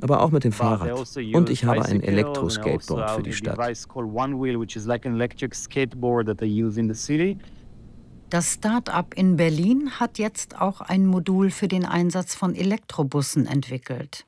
aber 0.02 0.22
auch 0.22 0.32
mit 0.32 0.44
dem 0.44 0.52
Fahrrad. 0.52 0.92
Also 0.92 1.20
Und 1.34 1.50
ich 1.50 1.66
habe 1.66 1.84
ein 1.84 2.02
Elektro-Skateboard 2.02 3.12
für 3.12 3.24
die 3.24 3.34
Stadt. 3.34 3.58
Das 8.30 8.54
Start-up 8.54 9.16
in 9.16 9.38
Berlin 9.38 10.00
hat 10.00 10.20
jetzt 10.20 10.62
auch 10.62 10.82
ein 10.82 11.08
Modul 11.08 11.50
für 11.50 11.68
den 11.68 11.84
Einsatz 11.84 12.36
von 12.36 12.54
Elektrobussen 12.54 13.48
entwickelt. 13.48 14.28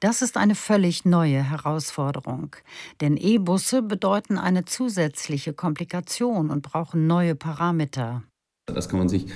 Das 0.00 0.20
ist 0.20 0.36
eine 0.36 0.54
völlig 0.54 1.06
neue 1.06 1.42
Herausforderung, 1.42 2.54
denn 3.00 3.16
E-Busse 3.16 3.80
bedeuten 3.80 4.36
eine 4.36 4.66
zusätzliche 4.66 5.54
Komplikation 5.54 6.50
und 6.50 6.60
brauchen 6.60 7.06
neue 7.06 7.34
Parameter. 7.34 8.22
Das 8.74 8.88
kann 8.88 8.98
man 8.98 9.08
sich 9.08 9.26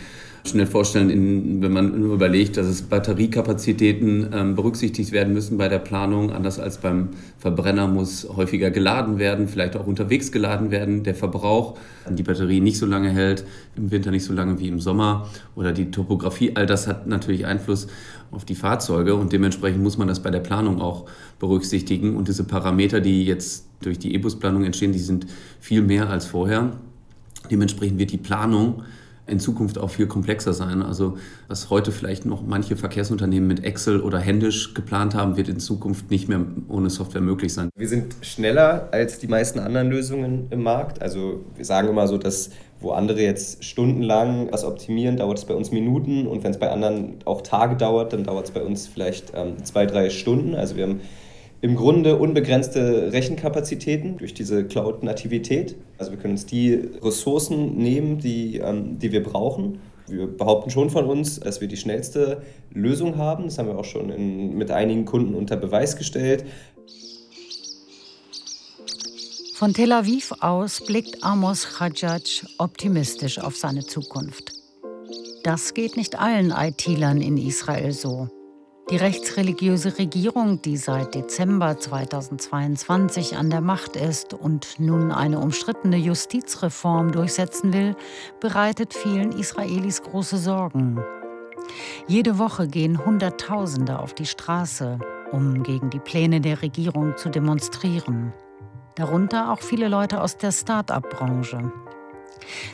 schnell 0.45 0.66
vorstellen, 0.66 1.11
in, 1.11 1.62
wenn 1.62 1.73
man 1.73 1.95
überlegt, 1.95 2.57
dass 2.57 2.66
es 2.66 2.83
Batteriekapazitäten 2.83 4.29
ähm, 4.33 4.55
berücksichtigt 4.57 5.12
werden 5.12 5.33
müssen 5.33 5.57
bei 5.57 5.68
der 5.68 5.79
Planung. 5.79 6.33
Anders 6.33 6.59
als 6.59 6.79
beim 6.79 7.11
Verbrenner 7.38 7.87
muss 7.87 8.29
häufiger 8.29 8.71
geladen 8.71 9.18
werden, 9.18 9.47
vielleicht 9.47 9.77
auch 9.77 9.87
unterwegs 9.87 10.33
geladen 10.33 10.71
werden. 10.71 11.05
Der 11.05 11.14
Verbrauch, 11.14 11.79
die 12.09 12.23
Batterie 12.23 12.61
nicht 12.61 12.79
so 12.79 12.87
lange 12.87 13.11
hält, 13.11 13.45
im 13.77 13.90
Winter 13.90 14.11
nicht 14.11 14.25
so 14.25 14.33
lange 14.33 14.59
wie 14.59 14.68
im 14.68 14.81
Sommer 14.81 15.29
oder 15.55 15.73
die 15.73 15.90
Topografie, 15.90 16.53
all 16.55 16.66
das 16.66 16.88
hat 16.88 17.07
natürlich 17.07 17.47
Einfluss 17.47 17.87
auf 18.33 18.45
die 18.45 18.55
Fahrzeuge 18.55 19.14
und 19.14 19.33
dementsprechend 19.33 19.83
muss 19.83 19.99
man 19.99 20.09
das 20.09 20.21
bei 20.21 20.31
der 20.31 20.40
Planung 20.40 20.81
auch 20.81 21.07
berücksichtigen. 21.38 22.16
Und 22.16 22.29
diese 22.29 22.45
Parameter, 22.45 23.01
die 23.01 23.25
jetzt 23.25 23.66
durch 23.81 23.99
die 23.99 24.14
E-Bus-Planung 24.14 24.64
entstehen, 24.64 24.92
die 24.92 24.99
sind 24.99 25.27
viel 25.61 25.83
mehr 25.83 26.09
als 26.09 26.27
vorher. 26.27 26.73
Dementsprechend 27.51 27.99
wird 27.99 28.11
die 28.11 28.18
Planung 28.18 28.83
in 29.27 29.39
Zukunft 29.39 29.79
auch 29.79 29.91
viel 29.91 30.07
komplexer 30.07 30.53
sein. 30.53 30.83
Also 30.83 31.17
was 31.49 31.71
heute 31.71 31.93
vielleicht 31.93 32.27
noch 32.27 32.43
manche 32.43 32.77
Verkehrsunternehmen 32.77 33.47
mit 33.47 33.65
Excel 33.65 34.01
oder 34.01 34.19
händisch 34.19 34.75
geplant 34.75 35.15
haben, 35.15 35.37
wird 35.37 35.49
in 35.49 35.61
Zukunft 35.61 36.11
nicht 36.11 36.29
mehr 36.29 36.41
ohne 36.69 36.91
Software 36.91 37.21
möglich 37.21 37.55
sein. 37.55 37.71
Wir 37.77 37.89
sind 37.89 38.17
schneller 38.23 38.89
als 38.93 39.19
die 39.19 39.29
meisten 39.29 39.61
anderen 39.61 39.91
Lösungen 39.91 40.49
im 40.51 40.63
Markt. 40.63 41.01
Also 41.01 41.45
wir 41.57 41.65
sagen 41.65 41.89
immer 41.89 42.09
so, 42.09 42.19
dass 42.19 42.51
wo 42.81 42.91
andere 42.91 43.23
jetzt 43.23 43.65
stundenlang 43.65 44.49
was 44.51 44.65
optimieren, 44.65 45.17
dauert 45.17 45.39
es 45.39 45.45
bei 45.45 45.55
uns 45.55 45.71
Minuten 45.71 46.27
und 46.27 46.43
wenn 46.43 46.51
es 46.51 46.59
bei 46.59 46.71
anderen 46.71 47.15
auch 47.25 47.43
Tage 47.43 47.77
dauert, 47.77 48.13
dann 48.13 48.25
dauert 48.25 48.47
es 48.47 48.51
bei 48.51 48.63
uns 48.63 48.89
vielleicht 48.89 49.33
ähm, 49.37 49.65
zwei, 49.65 49.87
drei 49.87 50.11
Stunden. 50.11 50.57
Also 50.57 50.77
wir 50.77 50.85
haben 50.85 51.01
im 51.62 51.77
Grunde 51.77 52.18
unbegrenzte 52.18 53.12
Rechenkapazitäten 53.12 54.18
durch 54.18 54.35
diese 54.35 54.64
Cloud-Nativität. 54.64 55.77
Also 55.96 56.11
wir 56.11 56.18
können 56.18 56.35
uns 56.35 56.44
die 56.44 56.75
Ressourcen 57.01 57.77
nehmen, 57.77 58.18
die, 58.18 58.59
ähm, 58.59 58.98
die 58.98 59.12
wir 59.12 59.22
brauchen. 59.22 59.79
Wir 60.09 60.27
behaupten 60.27 60.70
schon 60.70 60.90
von 60.90 61.05
uns, 61.05 61.38
dass 61.38 61.61
wir 61.61 61.68
die 61.68 61.77
schnellste 61.77 62.42
Lösung 62.72 63.16
haben. 63.16 63.44
Das 63.44 63.59
haben 63.59 63.68
wir 63.68 63.79
auch 63.79 63.85
schon 63.85 64.11
in, 64.11 64.59
mit 64.59 64.72
einigen 64.72 65.05
Kunden 65.05 65.37
unter 65.37 65.57
Beweis 65.57 65.96
gestellt. 65.96 66.44
Von 69.55 69.72
Tel 69.72 69.92
Aviv 69.92 70.33
aus 70.40 70.85
blickt 70.85 71.22
Amos 71.22 71.79
Khadjaj 71.79 72.44
optimistisch 72.59 73.38
auf 73.38 73.57
seine 73.57 73.87
Zukunft. 73.87 74.51
Das 75.44 75.75
geht 75.75 75.96
nicht 75.96 76.18
allen 76.18 76.51
IT-Lern 76.51 77.22
in 77.22 77.37
Israel 77.37 77.92
so. 77.92 78.29
Die 78.90 78.97
rechtsreligiöse 78.97 79.99
Regierung, 79.99 80.61
die 80.61 80.77
seit 80.77 81.14
Dezember 81.14 81.79
2022 81.79 83.37
an 83.37 83.49
der 83.49 83.61
Macht 83.61 83.97
ist 83.97 84.35
und 84.35 84.81
nun 84.81 85.12
eine 85.12 85.38
umstrittene 85.38 85.97
Justizreform 85.97 87.12
durchsetzen 87.12 87.73
will, 87.73 87.97
bereitet 88.40 88.92
vielen 88.92 89.33
Israelis 89.33 90.03
große 90.03 90.37
Sorgen. 90.37 91.01
Jede 92.07 92.38
Woche 92.38 92.66
gehen 92.66 93.05
Hunderttausende 93.05 93.99
auf 93.99 94.14
die 94.14 94.27
Straße, 94.27 94.99
um 95.31 95.62
gegen 95.62 95.88
die 95.90 96.01
Pläne 96.01 96.40
der 96.40 96.61
Regierung 96.61 97.16
zu 97.16 97.31
demonstrieren. 97.31 98.33
Darunter 98.97 99.53
auch 99.53 99.61
viele 99.61 99.88
Leute 99.88 100.21
aus 100.21 100.37
der 100.37 100.53
Start-up-Branche. 100.53 101.73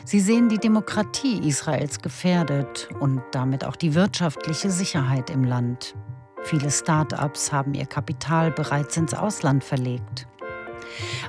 Sie 0.05 0.19
sehen 0.19 0.49
die 0.49 0.57
Demokratie 0.57 1.47
Israels 1.47 2.01
gefährdet 2.01 2.89
und 2.99 3.21
damit 3.31 3.65
auch 3.65 3.75
die 3.75 3.95
wirtschaftliche 3.95 4.69
Sicherheit 4.69 5.29
im 5.29 5.43
Land. 5.43 5.95
Viele 6.43 6.71
Start-ups 6.71 7.51
haben 7.51 7.73
ihr 7.73 7.85
Kapital 7.85 8.51
bereits 8.51 8.97
ins 8.97 9.13
Ausland 9.13 9.63
verlegt. 9.63 10.27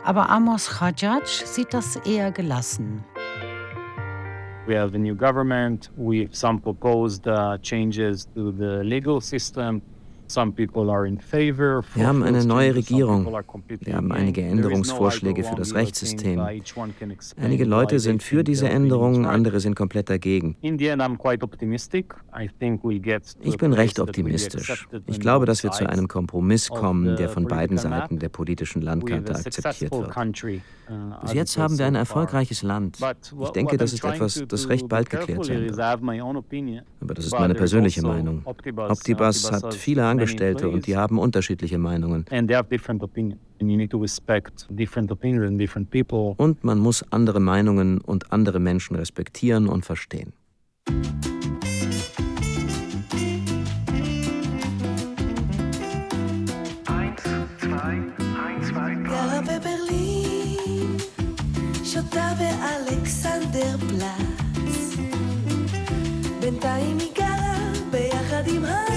Aber 0.04 0.30
Amos 0.30 0.68
Khajaj 0.68 1.26
sieht 1.26 1.74
das 1.74 1.96
eher 1.96 2.32
gelassen. 2.32 3.04
We 4.66 4.78
have 4.78 4.94
a 4.94 4.98
new 4.98 5.16
government. 5.16 5.90
We 5.96 6.28
some 6.32 6.60
proposed 6.60 7.26
uh, 7.26 7.58
changes 7.58 8.28
to 8.34 8.52
the 8.52 8.82
legal 8.84 9.20
system. 9.20 9.82
Wir 11.94 12.06
haben 12.06 12.22
eine 12.22 12.44
neue 12.44 12.74
Regierung. 12.74 13.26
Wir 13.80 13.96
haben 13.96 14.12
einige 14.12 14.42
Änderungsvorschläge 14.42 15.42
für 15.44 15.56
das 15.56 15.74
Rechtssystem. 15.74 16.40
Einige 17.36 17.64
Leute 17.64 17.98
sind 17.98 18.22
für 18.22 18.44
diese 18.44 18.68
Änderungen, 18.68 19.24
andere 19.24 19.60
sind 19.60 19.74
komplett 19.74 20.08
dagegen. 20.10 20.56
Ich 20.62 20.76
bin 23.58 23.72
recht 23.72 23.98
optimistisch. 23.98 24.88
Ich 25.06 25.20
glaube, 25.20 25.46
dass 25.46 25.62
wir 25.62 25.70
zu 25.72 25.88
einem 25.88 26.06
Kompromiss 26.08 26.68
kommen, 26.68 27.16
der 27.16 27.28
von 27.28 27.46
beiden 27.46 27.78
Seiten 27.78 28.18
der 28.18 28.28
politischen 28.28 28.82
Landkarte 28.82 29.34
akzeptiert 29.34 29.92
wird. 29.92 30.16
Uh, 30.90 31.20
Bis 31.22 31.34
jetzt 31.34 31.56
haben 31.56 31.78
wir 31.78 31.86
ein 31.86 31.94
erfolgreiches 31.94 32.62
Land. 32.62 32.98
Ich 33.42 33.50
denke, 33.50 33.76
das 33.76 33.92
ist 33.92 34.04
etwas, 34.04 34.42
das 34.48 34.68
recht 34.68 34.88
bald 34.88 35.08
geklärt 35.08 35.44
sein 35.44 35.62
wird. 35.62 35.78
Aber 37.00 37.14
das 37.14 37.26
ist 37.26 37.32
meine 37.32 37.54
persönliche 37.54 38.02
Meinung. 38.02 38.42
Optibus 38.44 39.52
hat 39.52 39.72
viele 39.74 40.04
Angebote 40.04 40.19
Angestellte 40.19 40.69
und 40.69 40.87
die 40.87 40.97
haben 40.97 41.19
unterschiedliche 41.19 41.77
Meinungen. 41.77 42.25
Und 46.37 46.63
man 46.63 46.79
muss 46.79 47.05
andere 47.11 47.39
Meinungen 47.39 48.01
und 48.01 48.31
andere 48.31 48.59
Menschen 48.59 48.95
respektieren 48.95 49.67
und 49.67 49.85
verstehen. 49.85 50.33
אלכסנדרפלץ 63.05 64.05
בינתיים 66.39 66.97
היא 66.99 67.11
גרה 67.15 67.71
ביחד 67.91 68.43
עם 68.47 68.65
ה... 68.65 68.95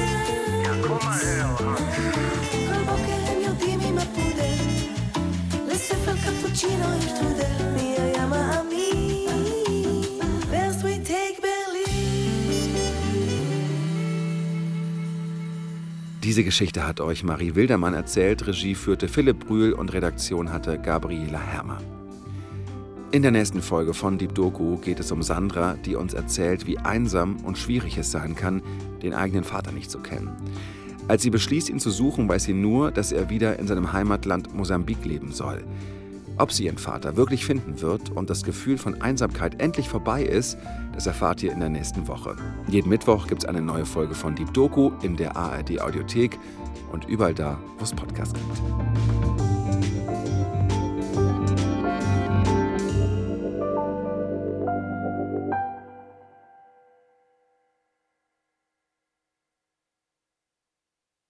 Diese 16.24 16.44
Geschichte 16.44 16.88
hat 16.88 17.00
euch 17.00 17.24
Marie 17.24 17.54
Wildermann 17.54 17.94
erzählt, 17.94 18.48
Regie 18.48 18.74
führte 18.74 19.08
Philipp 19.08 19.46
Brühl 19.46 19.74
und 19.74 19.94
Redaktion 19.94 20.52
hatte 20.52 20.80
Gabriela 20.80 21.40
Hermer. 21.40 21.78
In 23.14 23.22
der 23.22 23.30
nächsten 23.30 23.62
Folge 23.62 23.94
von 23.94 24.18
Deep 24.18 24.34
Doku 24.34 24.78
geht 24.78 25.00
es 25.00 25.12
um 25.12 25.22
Sandra, 25.22 25.76
die 25.86 25.96
uns 25.96 26.16
erzählt, 26.16 26.66
wie 26.66 26.80
einsam 26.80 27.38
und 27.44 27.60
schwierig 27.60 27.96
es 28.00 28.10
sein 28.10 28.36
kann, 28.36 28.64
den 29.04 29.14
eigenen 29.14 29.44
Vater 29.44 29.72
nicht 29.72 29.92
zu 29.92 30.00
kennen. 30.00 30.32
Als 31.08 31.22
sie 31.22 31.30
beschließt, 31.30 31.70
ihn 31.70 31.80
zu 31.80 31.92
suchen, 31.92 32.28
weiß 32.28 32.46
sie 32.46 32.56
nur, 32.56 32.90
dass 32.90 33.12
er 33.12 33.30
wieder 33.30 33.60
in 33.60 33.68
seinem 33.68 33.94
Heimatland 33.94 34.56
Mosambik 34.56 35.06
leben 35.06 35.32
soll. 35.32 35.64
Ob 36.40 36.52
sie 36.52 36.66
ihren 36.66 36.80
Vater 36.80 37.16
wirklich 37.16 37.46
finden 37.46 37.82
wird 37.82 38.10
und 38.10 38.32
das 38.32 38.42
Gefühl 38.42 38.80
von 38.80 39.00
Einsamkeit 39.00 39.62
endlich 39.62 39.90
vorbei 39.90 40.24
ist, 40.24 40.58
das 40.96 41.06
erfahrt 41.06 41.44
ihr 41.44 41.52
in 41.52 41.60
der 41.60 41.70
nächsten 41.70 42.08
Woche. 42.08 42.36
Jeden 42.68 42.90
Mittwoch 42.90 43.28
gibt 43.28 43.44
es 43.44 43.48
eine 43.48 43.62
neue 43.62 43.86
Folge 43.86 44.16
von 44.16 44.34
Deep 44.34 44.52
Doku 44.56 44.92
in 45.04 45.18
der 45.18 45.38
ARD 45.38 45.80
Audiothek 45.80 46.40
und 46.92 47.08
überall 47.08 47.36
da, 47.36 47.60
wo 47.78 47.84
es 47.84 47.94
Podcasts 47.94 48.34
gibt. 48.34 49.43